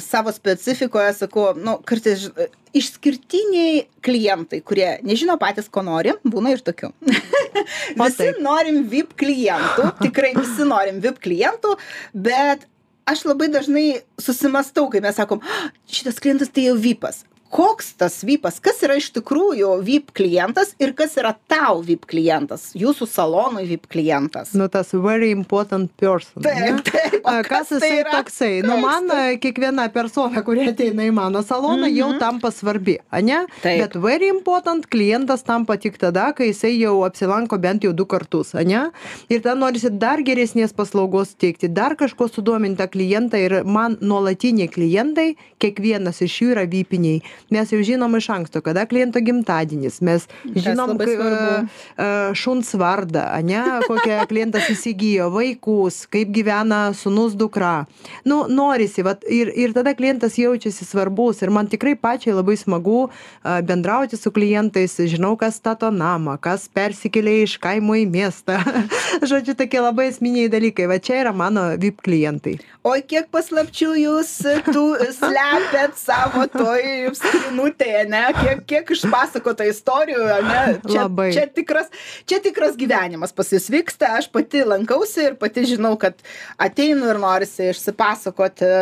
savo 0.00 0.32
specifikoje 0.32 1.12
sakau 1.18 1.50
nu 1.58 1.76
kartais 1.84 2.28
e, 2.30 2.46
išskirtiniai 2.80 3.82
klientai 4.04 4.62
kurie 4.64 4.94
nežino 5.04 5.36
patys 5.40 5.68
ko 5.68 5.82
nori 5.84 6.14
būna 6.24 6.54
ir 6.54 6.62
tokių. 6.64 6.92
Visi 8.00 8.30
norim 8.40 8.84
vip 8.92 9.12
klientų 9.20 9.90
tikrai 10.06 10.32
visi 10.38 10.64
norim 10.68 11.02
vip 11.04 11.20
klientų 11.24 11.76
bet 12.14 12.64
aš 13.06 13.26
labai 13.28 13.50
dažnai 13.52 13.86
susimąstau 14.20 14.88
kai 14.92 15.02
mes 15.04 15.16
sakom 15.18 15.42
"Ah, 15.42 15.70
šitas 15.88 16.20
klientas 16.22 16.52
tai 16.52 16.70
jau 16.70 16.76
vipas 16.76 17.24
koks 17.50 17.92
tas 18.00 18.20
vipas 18.26 18.58
kas 18.60 18.80
yra 18.84 18.96
iš 18.98 19.10
tikrųjų 19.16 19.70
vip 19.86 20.10
klientas 20.16 20.74
ir 20.82 20.92
kas 20.98 21.16
yra 21.20 21.34
tau 21.48 21.80
vip 21.86 22.06
klientas 22.10 22.70
jūsų 22.76 23.06
salonui 23.08 23.64
vip 23.68 23.86
klientas. 23.92 24.52
Nu 24.54 24.68
tas 24.68 24.92
very 24.92 25.30
important 25.30 25.90
person 26.00 26.42
Taip, 26.42 26.82
taip, 26.86 27.20
o 27.24 27.34
kas 27.46 27.68
kas 27.68 27.68
tai 27.68 27.78
jisai 27.80 28.00
yra? 28.02 28.10
toksai? 28.16 28.50
Nu 28.66 28.76
man 28.82 29.10
a, 29.10 29.20
kiekviena 29.40 29.88
persona 29.94 30.42
kuri 30.46 30.66
ateina 30.72 31.06
į 31.08 31.12
mano 31.16 31.42
saloną 31.46 31.88
jau 31.92 32.10
tampa 32.20 32.50
svarbi 32.52 32.98
ane 33.10 33.36
Mhm. 33.36 33.48
Taip. 33.62 33.80
bet 33.82 33.94
very 34.02 34.28
important 34.28 34.86
klientas 34.90 35.42
tampa 35.44 35.76
tik 35.76 35.98
tada 35.98 36.32
kai 36.36 36.50
jisai 36.52 36.74
jau 36.80 37.02
apsilanko 37.06 37.58
bent 37.60 37.82
jau 37.84 37.92
du 37.92 38.04
kartus 38.06 38.54
ane 38.54 38.90
ir 39.28 39.40
tada 39.40 39.54
norisi 39.58 39.90
dar 39.90 40.18
geresnės 40.24 40.72
paslaugos 40.76 41.34
teikti 41.38 41.68
dar 41.72 41.94
kažko 41.96 42.28
sudomint 42.32 42.78
tą 42.78 42.86
klientą 42.88 43.38
ir 43.38 43.62
man 43.64 43.96
nuolatiniai 44.00 44.68
klientai 44.68 45.36
kiekvienas 45.62 46.20
iš 46.26 46.40
jų 46.42 46.50
yra 46.54 46.64
vipiniai 46.70 47.22
mes 47.50 47.72
jau 47.72 47.80
žinom 47.84 48.16
iš 48.18 48.30
anksto 48.34 48.60
kada 48.64 48.86
kliento 48.86 49.20
gimtadienis 49.22 50.00
mes 50.04 50.26
žinom 50.54 50.96
a, 50.98 51.62
a, 51.96 52.08
šuns 52.34 52.72
vardą, 52.78 53.24
ane, 53.36 53.62
kokią 53.86 54.24
klientas 54.30 54.68
įsigijo, 54.72 55.28
vaikus, 55.34 56.04
kaip 56.10 56.32
gyvena 56.34 56.90
sunus 56.96 57.36
dukra. 57.38 57.86
Nu, 58.26 58.44
norisi, 58.48 59.04
vat, 59.06 59.24
ir, 59.30 59.50
ir 59.54 59.74
tada 59.76 59.94
klientas 59.96 60.38
jaučiasi 60.40 60.86
svarbus 60.86 61.42
ir 61.42 61.52
man 61.54 61.70
tikrai 61.70 61.96
pačiai 61.98 62.36
labai 62.36 62.58
smagu 62.60 63.06
a, 63.06 63.60
bendrauti 63.66 64.18
su 64.18 64.32
klientais, 64.34 64.98
žinau, 65.10 65.34
kas 65.40 65.60
stato 65.60 65.90
namą, 65.94 66.36
kas 66.42 66.68
persikėlė 66.72 67.38
iš 67.44 67.58
kaimo 67.62 67.98
į 67.98 68.06
miestą. 68.10 68.60
Žodžiu, 69.30 69.56
tokie 69.58 69.82
labai 69.82 70.10
esminiai 70.12 70.50
dalykai, 70.52 70.88
va 70.90 71.00
čia 71.02 71.20
yra 71.24 71.34
mano 71.36 71.68
VIP 71.80 72.02
klientai. 72.06 72.56
Oi, 72.86 73.00
kiek 73.02 73.30
paslapčių 73.34 73.92
jūs 73.98 74.32
e, 74.46 74.58
tu 74.68 74.84
slepiat 75.16 75.96
savo 75.98 76.44
toj 76.52 77.08
skrinutėje, 77.26 78.04
ne? 78.10 78.22
Kiek, 78.38 78.62
kiek 78.70 78.94
išpasakota 78.96 79.66
istorijų, 79.70 80.22
ne? 80.46 80.62
Čia, 80.86 81.02
Labai. 81.04 81.28
Čia 81.36 81.46
tikras, 81.52 81.92
čia 82.28 82.40
tikras 82.44 82.78
gyvenimas 82.78 83.34
pas 83.36 83.52
jūs 83.54 83.68
vyksta, 83.72 84.16
aš 84.20 84.30
pati 84.34 84.64
lankausi 84.66 85.30
ir 85.30 85.38
pati 85.40 85.66
žinau, 85.74 85.94
kad 86.00 86.18
ateinu 86.62 87.12
ir 87.12 87.22
norisi 87.22 87.70
išsipasakoti. 87.72 88.72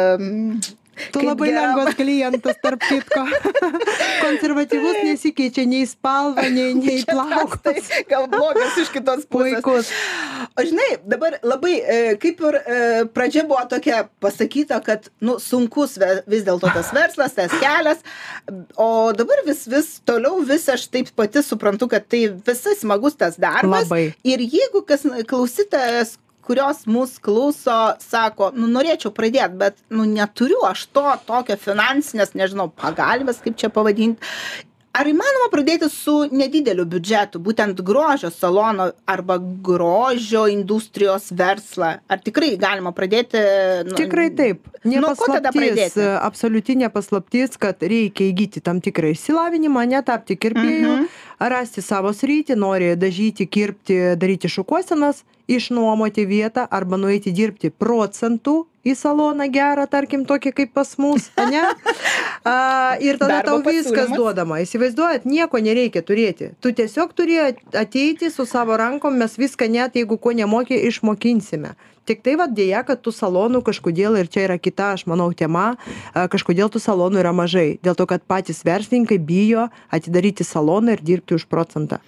Tu 0.94 1.20
kaip 1.20 1.28
labai 1.28 1.48
geram- 1.50 1.64
lengvas 1.74 1.96
klientas, 1.98 2.58
tarp 2.62 2.82
kitko. 2.88 3.24
Konservatyvus 4.24 5.00
nesikeičia 5.04 5.66
nei 5.68 5.86
spalva, 5.88 6.46
nei, 6.52 6.74
nei 6.80 7.02
toks, 7.02 7.60
tai 7.64 7.74
plaukas. 7.78 7.90
gal 8.10 8.28
blogas 8.32 8.78
iš 8.82 8.92
kitos 8.94 9.26
pusės. 9.30 9.60
Puikus. 9.60 9.90
O 10.54 10.64
žinai, 10.66 10.88
dabar 11.10 11.38
labai, 11.46 11.74
e, 11.80 11.98
kaip 12.22 12.42
ir 12.48 12.58
e, 12.60 12.78
pradžia 13.14 13.44
buvo 13.48 13.62
tokia 13.70 14.04
pasakyta, 14.22 14.78
kad, 14.84 15.08
nu, 15.24 15.36
sunkus 15.42 15.96
vis 16.30 16.44
dėlto 16.46 16.70
tas 16.74 16.92
verslas, 16.94 17.34
tas 17.36 17.54
kelias, 17.60 18.04
o 18.78 19.12
dabar 19.16 19.42
vis, 19.48 19.64
vis 19.70 19.94
toliau, 20.06 20.42
vis 20.46 20.68
aš 20.72 20.86
taip 20.92 21.10
pati 21.18 21.42
suprantu, 21.44 21.88
kad 21.90 22.06
tai 22.10 22.26
visai 22.46 22.76
smagus 22.78 23.18
tas 23.18 23.38
darbas. 23.40 23.88
Labai. 23.88 24.04
Ir 24.26 24.44
jeigu 24.44 24.84
kas 24.86 25.06
klausytojas 25.30 26.16
kurios 26.46 26.84
mus 26.90 27.16
klauso, 27.22 27.78
sako, 28.02 28.50
nu 28.56 28.68
norėčiau 28.70 29.12
pradėti, 29.16 29.58
bet 29.60 29.80
nu 29.94 30.06
neturiu 30.08 30.62
aš 30.68 30.86
to 30.94 31.06
tokio 31.28 31.56
finansinės, 31.60 32.36
nežinau, 32.38 32.68
pagalbės, 32.68 33.42
kaip 33.44 33.58
čia 33.60 33.72
pavadinti. 33.72 34.22
Ar 34.94 35.08
įmanoma 35.10 35.48
pradėti 35.50 35.88
su 35.90 36.12
nedideliu 36.30 36.84
biudžetu, 36.86 37.40
būtent 37.42 37.80
grožio 37.82 38.28
salono 38.30 38.92
arba 39.10 39.40
grožio 39.66 40.44
industrijos 40.52 41.32
verslą? 41.34 41.88
Ar 42.06 42.20
tikrai 42.22 42.52
galima 42.62 42.92
pradėti? 42.94 43.40
Nu, 43.88 43.96
Tikrai 43.98 44.28
taip. 44.38 44.68
Nuo 44.86 45.10
ko 45.18 45.26
tada 45.32 45.50
pradėti? 45.50 46.04
absoliuti 46.22 46.76
nepaslaptis, 46.78 47.56
kad 47.58 47.82
reikia 47.82 48.28
įgyti 48.30 48.62
tam 48.62 48.78
tikrą 48.84 49.10
išsilavinimą, 49.16 49.82
netapti 49.96 50.36
kirpėjų, 50.38 50.92
Mhm. 50.94 51.08
rasti 51.40 51.82
savo 51.82 52.12
sritį, 52.14 52.54
nori 52.54 52.94
dažyti, 52.94 53.48
kirpti, 53.50 53.98
daryti 54.16 54.46
šukuosenas, 54.46 55.24
išnuomoti 55.48 56.22
vietą 56.24 56.68
arba 56.70 56.96
nueiti 56.96 57.32
dirbti 57.34 57.70
procentų 57.70 58.66
į 58.84 58.94
saloną 58.98 59.48
gerą, 59.52 59.86
tarkim, 59.90 60.24
tokį 60.28 60.52
kaip 60.60 60.74
pas 60.76 60.90
mus, 61.00 61.30
ne? 61.38 61.64
A, 62.44 62.96
ir 63.00 63.16
tada 63.16 63.38
Darbo 63.40 63.62
tau 63.62 63.72
viskas 63.72 63.88
pasiūlymas. 63.94 64.18
duodama. 64.20 64.60
Įsivaizduojat, 64.60 65.24
nieko 65.24 65.60
nereikia 65.64 66.02
turėti. 66.04 66.50
Tu 66.60 66.74
tiesiog 66.76 67.14
turi 67.16 67.38
ateiti 67.72 68.28
su 68.28 68.44
savo 68.44 68.76
rankom, 68.76 69.16
mes 69.16 69.38
viską 69.40 69.70
net 69.72 69.96
jeigu 69.96 70.18
ko 70.20 70.34
nemokė, 70.36 70.76
išmokinsime. 70.90 71.72
Tik 72.04 72.20
tai 72.20 72.34
vad 72.36 72.52
dėja, 72.52 72.82
kad 72.84 73.00
tų 73.00 73.14
salonų 73.16 73.62
kažkodėl, 73.64 74.18
ir 74.20 74.28
čia 74.28 74.42
yra 74.44 74.58
kita, 74.60 74.90
aš 74.98 75.06
manau, 75.08 75.30
tema, 75.32 75.78
kažkodėl 76.12 76.68
tų 76.68 76.82
salonų 76.84 77.22
yra 77.22 77.32
mažai. 77.32 77.78
Dėl 77.80 77.96
to, 77.96 78.04
kad 78.10 78.26
patys 78.28 78.60
verslininkai 78.68 79.16
bijo 79.16 79.70
atidaryti 79.88 80.44
saloną 80.44 80.98
ir 80.98 81.00
dirbti 81.00 81.38
už 81.38 81.48
procentą. 81.48 82.02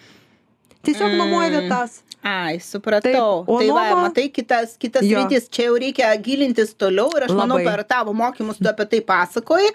Tiesiog 0.87 1.11
Mm. 1.13 1.17
nuomoja 1.19 1.51
vietas. 1.61 2.03
Ai, 2.27 2.57
supratau. 2.59 3.45
Taip, 3.47 3.59
tai 3.61 3.67
va, 3.71 3.83
nuoma- 3.87 4.03
matai, 4.09 4.25
kitas, 4.35 4.73
kitas 4.83 5.05
Jo. 5.07 5.21
rytis, 5.21 5.45
čia 5.49 5.67
jau 5.69 5.77
reikia 5.79 6.09
gilintis 6.19 6.73
toliau 6.75 7.07
ir 7.17 7.23
aš 7.27 7.31
Labai. 7.31 7.39
manau, 7.43 7.59
per 7.63 7.85
tavo 7.85 8.13
mokymus 8.13 8.59
tu 8.59 8.67
apie 8.69 8.85
tai 8.87 9.01
pasakoji. 9.01 9.69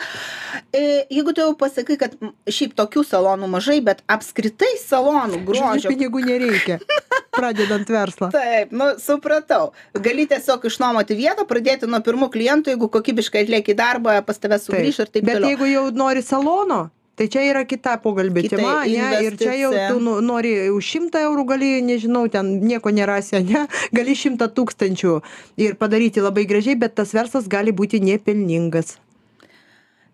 E, 0.73 1.05
Jeigu 1.11 1.31
tu 1.33 1.41
jau 1.41 1.53
pasakai, 1.55 1.97
kad 2.01 2.11
šiaip 2.47 2.73
tokių 2.75 3.03
salonų 3.07 3.47
mažai, 3.47 3.79
bet 3.83 4.01
apskritai 4.09 4.73
salonų 4.83 5.39
Žodžiu, 5.39 5.45
grožio. 5.47 5.89
pinigų 5.93 6.19
nereikia, 6.27 6.79
pradedant 7.39 7.87
verslą. 7.87 8.31
Taip, 8.31 8.71
nu, 8.71 8.85
supratau. 8.99 9.71
Gali 9.95 10.27
tiesiog 10.27 10.65
išnuomoti 10.67 11.15
vietą, 11.15 11.45
pradėti 11.47 11.87
nuo 11.87 11.99
pirmų 12.03 12.27
klientų, 12.35 12.75
jeigu 12.75 12.89
kokybiškai 12.91 13.45
atlieki 13.47 13.75
darbą, 13.75 14.19
pas 14.25 14.37
tave 14.37 14.59
sugrįš 14.59 14.99
ir 14.99 15.05
taip 15.07 15.23
Bet 15.23 15.37
toliau. 15.39 15.49
jeigu 15.55 15.71
jau 15.71 15.85
nori 15.91 16.21
salono, 16.21 16.89
tai 17.15 17.27
čia 17.31 17.43
yra 17.49 17.61
kita 17.67 17.97
pokalbė 18.03 18.45
Kita 18.45 18.57
tema, 18.57 18.73
ne? 18.87 19.21
Ir 19.25 19.37
čia 19.39 19.53
jau 19.59 19.71
tu 19.75 19.99
nu- 20.03 20.19
nori 20.25 20.53
už 20.71 20.89
šimtą 20.93 21.21
eurų 21.27 21.45
gali, 21.53 21.69
nežinau, 21.85 22.25
ten 22.31 22.59
nieko 22.63 22.93
nerasi, 22.93 23.43
ne? 23.45 23.67
Gali 23.97 24.15
šimtą 24.17 24.49
tūkstančių 24.55 25.13
ir 25.61 25.77
padaryti 25.81 26.23
labai 26.23 26.47
gražiai, 26.49 26.79
bet 26.79 26.95
tas 26.95 27.13
verslas 27.13 27.47
gali 27.51 27.75
būti 27.75 28.01
nepelningas. 28.01 28.97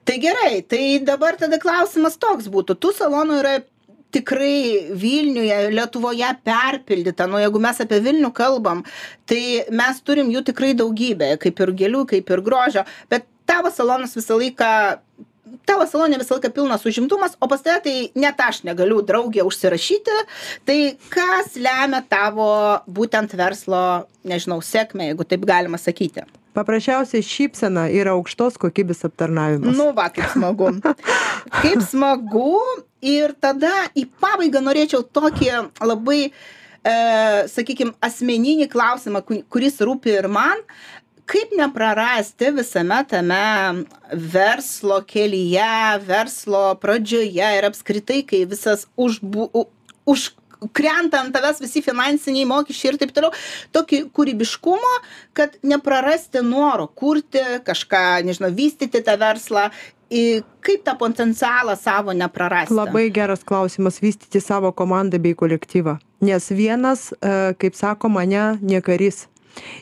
Tai 0.07 0.17
gerai, 0.23 0.61
tai 0.63 0.99
dabar 1.03 1.35
tada 1.35 1.59
klausimas 1.59 2.15
toks 2.15 2.47
būtų. 2.47 2.77
Tų 2.79 2.93
salonų 2.95 3.41
yra 3.41 3.55
tikrai 4.15 4.87
Vilniuje, 4.95 5.57
Lietuvoje 5.75 6.29
perpildyta. 6.47 7.27
Nu, 7.27 7.41
jeigu 7.41 7.59
mes 7.59 7.81
apie 7.83 7.99
Vilnių 8.05 8.31
kalbam, 8.35 8.85
tai 9.27 9.41
mes 9.67 9.99
turim 10.07 10.31
jų 10.31 10.45
tikrai 10.47 10.71
daugybę, 10.79 11.33
kaip 11.43 11.59
ir 11.59 11.73
gėlių, 11.81 12.05
kaip 12.13 12.31
ir 12.31 12.43
grožio. 12.45 12.85
Bet 13.11 13.27
tavo 13.47 13.71
salonas 13.73 14.15
visą 14.15 14.39
laiką 14.39 14.71
tavo 15.69 15.85
salone 15.89 16.19
visą 16.21 16.37
laiką 16.37 16.53
pilnas 16.55 16.85
užimtumas 16.87 17.37
o 17.39 17.49
pas 17.51 17.63
tave 17.65 17.81
tai 17.85 17.95
net 18.15 18.41
aš 18.41 18.63
negaliu 18.67 19.01
drauge 19.05 19.45
užsirašyti 19.47 20.17
tai 20.67 20.79
kas 21.13 21.55
lemia 21.55 22.03
tavo 22.09 22.49
būtent 22.87 23.35
verslo 23.37 24.07
nežinau 24.27 24.59
sėkmę 24.63 25.11
jeigu 25.11 25.27
taip 25.27 25.47
galima 25.47 25.79
sakyti 25.81 26.25
Paprasčiausiai 26.57 27.21
šypsena 27.21 27.85
yra 27.93 28.15
aukštos 28.17 28.55
kokybės 28.57 29.05
aptarnavimas. 29.05 29.75
Nu, 29.77 29.91
va, 29.97 30.07
kaip 30.13 30.25
smagu. 30.33 30.71
Kaip 31.61 31.83
smagu. 31.85 32.55
Ir 33.05 33.35
tada 33.37 33.69
į 33.93 34.07
pabaigą 34.17 34.63
norėčiau 34.65 35.03
tokį 35.13 35.51
labai, 35.85 36.31
e, 36.81 36.95
sakykime, 37.53 37.93
asmeninį 38.01 38.65
klausimą, 38.73 39.21
kuris 39.53 39.77
rūpi 39.85 40.15
ir 40.17 40.29
man. 40.33 40.65
Kaip 41.27 41.51
neprarasti 41.59 42.53
visame 42.55 43.01
tame 43.09 43.83
verslo 44.31 45.01
kelyje, 45.03 45.99
verslo 46.07 46.61
pradžioje 46.79 47.49
ir 47.57 47.67
apskritai, 47.67 48.21
kai 48.27 48.45
visas 48.47 48.85
užbu, 48.95 49.49
už 50.07 50.29
krenta 50.73 51.21
ant 51.21 51.35
tavęs 51.35 51.59
visi 51.61 51.83
finansiniai 51.85 52.47
mokesčiai 52.49 52.93
ir 52.93 52.99
taip 53.01 53.13
toliau 53.15 53.33
tokį 53.75 53.99
kūrybiškumo 54.15 54.93
kad 55.37 55.57
neprarasti 55.67 56.41
noro 56.45 56.87
kurti 56.87 57.43
kažką 57.67 58.23
nežinau 58.25 58.49
vystyti 58.57 59.03
tą 59.05 59.17
verslą 59.21 59.67
į 60.09 60.41
kaip 60.65 60.85
tą 60.87 60.95
potencialą 60.99 61.75
savo 61.79 62.15
neprarasti 62.15 62.73
Labai 62.73 63.07
geras 63.13 63.43
klausimas 63.45 64.01
vystyti 64.01 64.41
savo 64.41 64.71
komandą 64.71 65.19
bei 65.19 65.35
kolektyvą. 65.35 65.97
Nes 66.23 66.49
vienas, 66.49 67.11
e, 67.21 67.53
kaip 67.59 67.75
sakoma, 67.75 68.23
ne, 68.25 68.57
ne 68.61 68.81
karys 68.81 69.27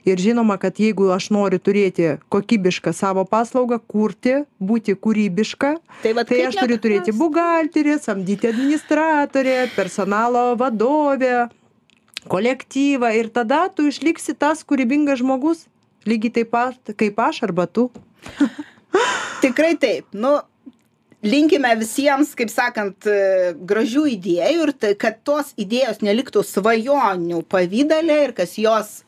ir 0.08 0.22
žinoma 0.22 0.58
kad 0.62 0.80
jeigu 0.80 1.10
aš 1.16 1.30
noriu 1.36 1.60
turėti 1.60 2.16
kokybišką 2.34 2.94
savo 2.96 3.26
paslaugą 3.30 3.80
kurti 3.80 4.42
būti 4.60 4.96
kūrybiška 4.96 5.76
tai, 6.04 6.16
vat, 6.18 6.30
tai 6.32 6.42
aš 6.50 6.60
turiu 6.62 6.80
turėti 6.82 7.16
buhalterį 7.16 8.00
samdyti 8.04 8.52
administratorę 8.52 9.60
personalo 9.76 10.48
vadovę 10.60 11.48
kolektyvą. 12.30 13.12
Ir 13.20 13.30
tada 13.30 13.68
tu 13.70 13.86
išliksi 13.90 14.34
tas 14.38 14.66
kūrybingas 14.66 15.22
žmogus 15.22 15.66
lygiai 16.06 16.34
taip 16.40 16.52
pat 16.54 16.96
kaip 16.98 17.20
aš 17.20 17.44
arba 17.48 17.68
tu. 17.68 17.90
Tikrai 19.44 19.76
taip. 19.82 20.08
Nu 20.14 20.38
linkime 21.26 21.72
visiems 21.80 22.36
kaip 22.38 22.52
sakant 22.54 23.08
gražių 23.70 24.06
idėjų 24.14 24.68
ir 24.68 24.74
tai 24.78 24.94
kad 25.00 25.22
tos 25.26 25.54
idėjos 25.58 26.04
neliktų 26.06 26.46
svajonių 26.46 27.42
pavidale 27.50 28.22
ir 28.28 28.36
kas 28.38 28.58
jos 28.62 29.02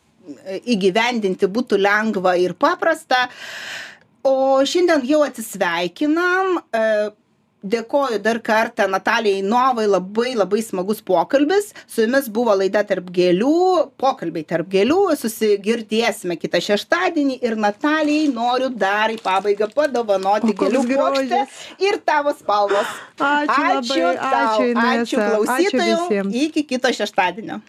įgyvendinti 0.66 1.48
būtų 1.48 1.80
lengva 1.82 2.36
ir 2.40 2.54
paprasta. 2.60 3.28
O 4.28 4.60
šiandien 4.68 5.06
jau 5.08 5.22
atsisveikinam. 5.28 6.60
E, 6.76 6.84
dėkoju 7.68 8.20
dar 8.22 8.38
kartą 8.46 8.86
Natalijai 8.88 9.42
Novai, 9.44 9.88
labai 9.90 10.36
labai 10.38 10.62
smagus 10.64 11.02
pokalbis. 11.04 11.72
Su 11.90 12.04
jumis 12.06 12.28
buvo 12.32 12.54
laida 12.56 12.84
tarp 12.88 13.10
gėlių, 13.12 13.54
pokalbiai 14.00 14.46
tarp 14.48 14.70
gėlių. 14.72 15.00
Susigirdėsime 15.20 16.38
kitą 16.40 16.62
šeštadienį 16.64 17.40
ir 17.44 17.58
Natalijai 17.60 18.30
noriu 18.34 18.70
dar 18.70 19.12
į 19.12 19.18
pabaigą 19.24 19.70
padovanoti 19.74 20.54
gėlių 20.60 20.84
puokštę 20.92 21.42
ir 21.88 22.00
tavo 22.08 22.36
spalvos. 22.38 22.94
Ačiū 23.18 23.64
labai, 23.64 24.04
tau, 24.22 24.44
ačiū, 24.44 24.70
Inesa. 24.70 24.92
ačiū 24.92 25.18
Ačiū 25.18 25.26
klausytojams. 25.26 26.06
visiems. 26.08 26.40
Iki 26.46 26.68
kito 26.74 26.94
šeštadienio. 27.02 27.60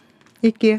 iki 0.43 0.77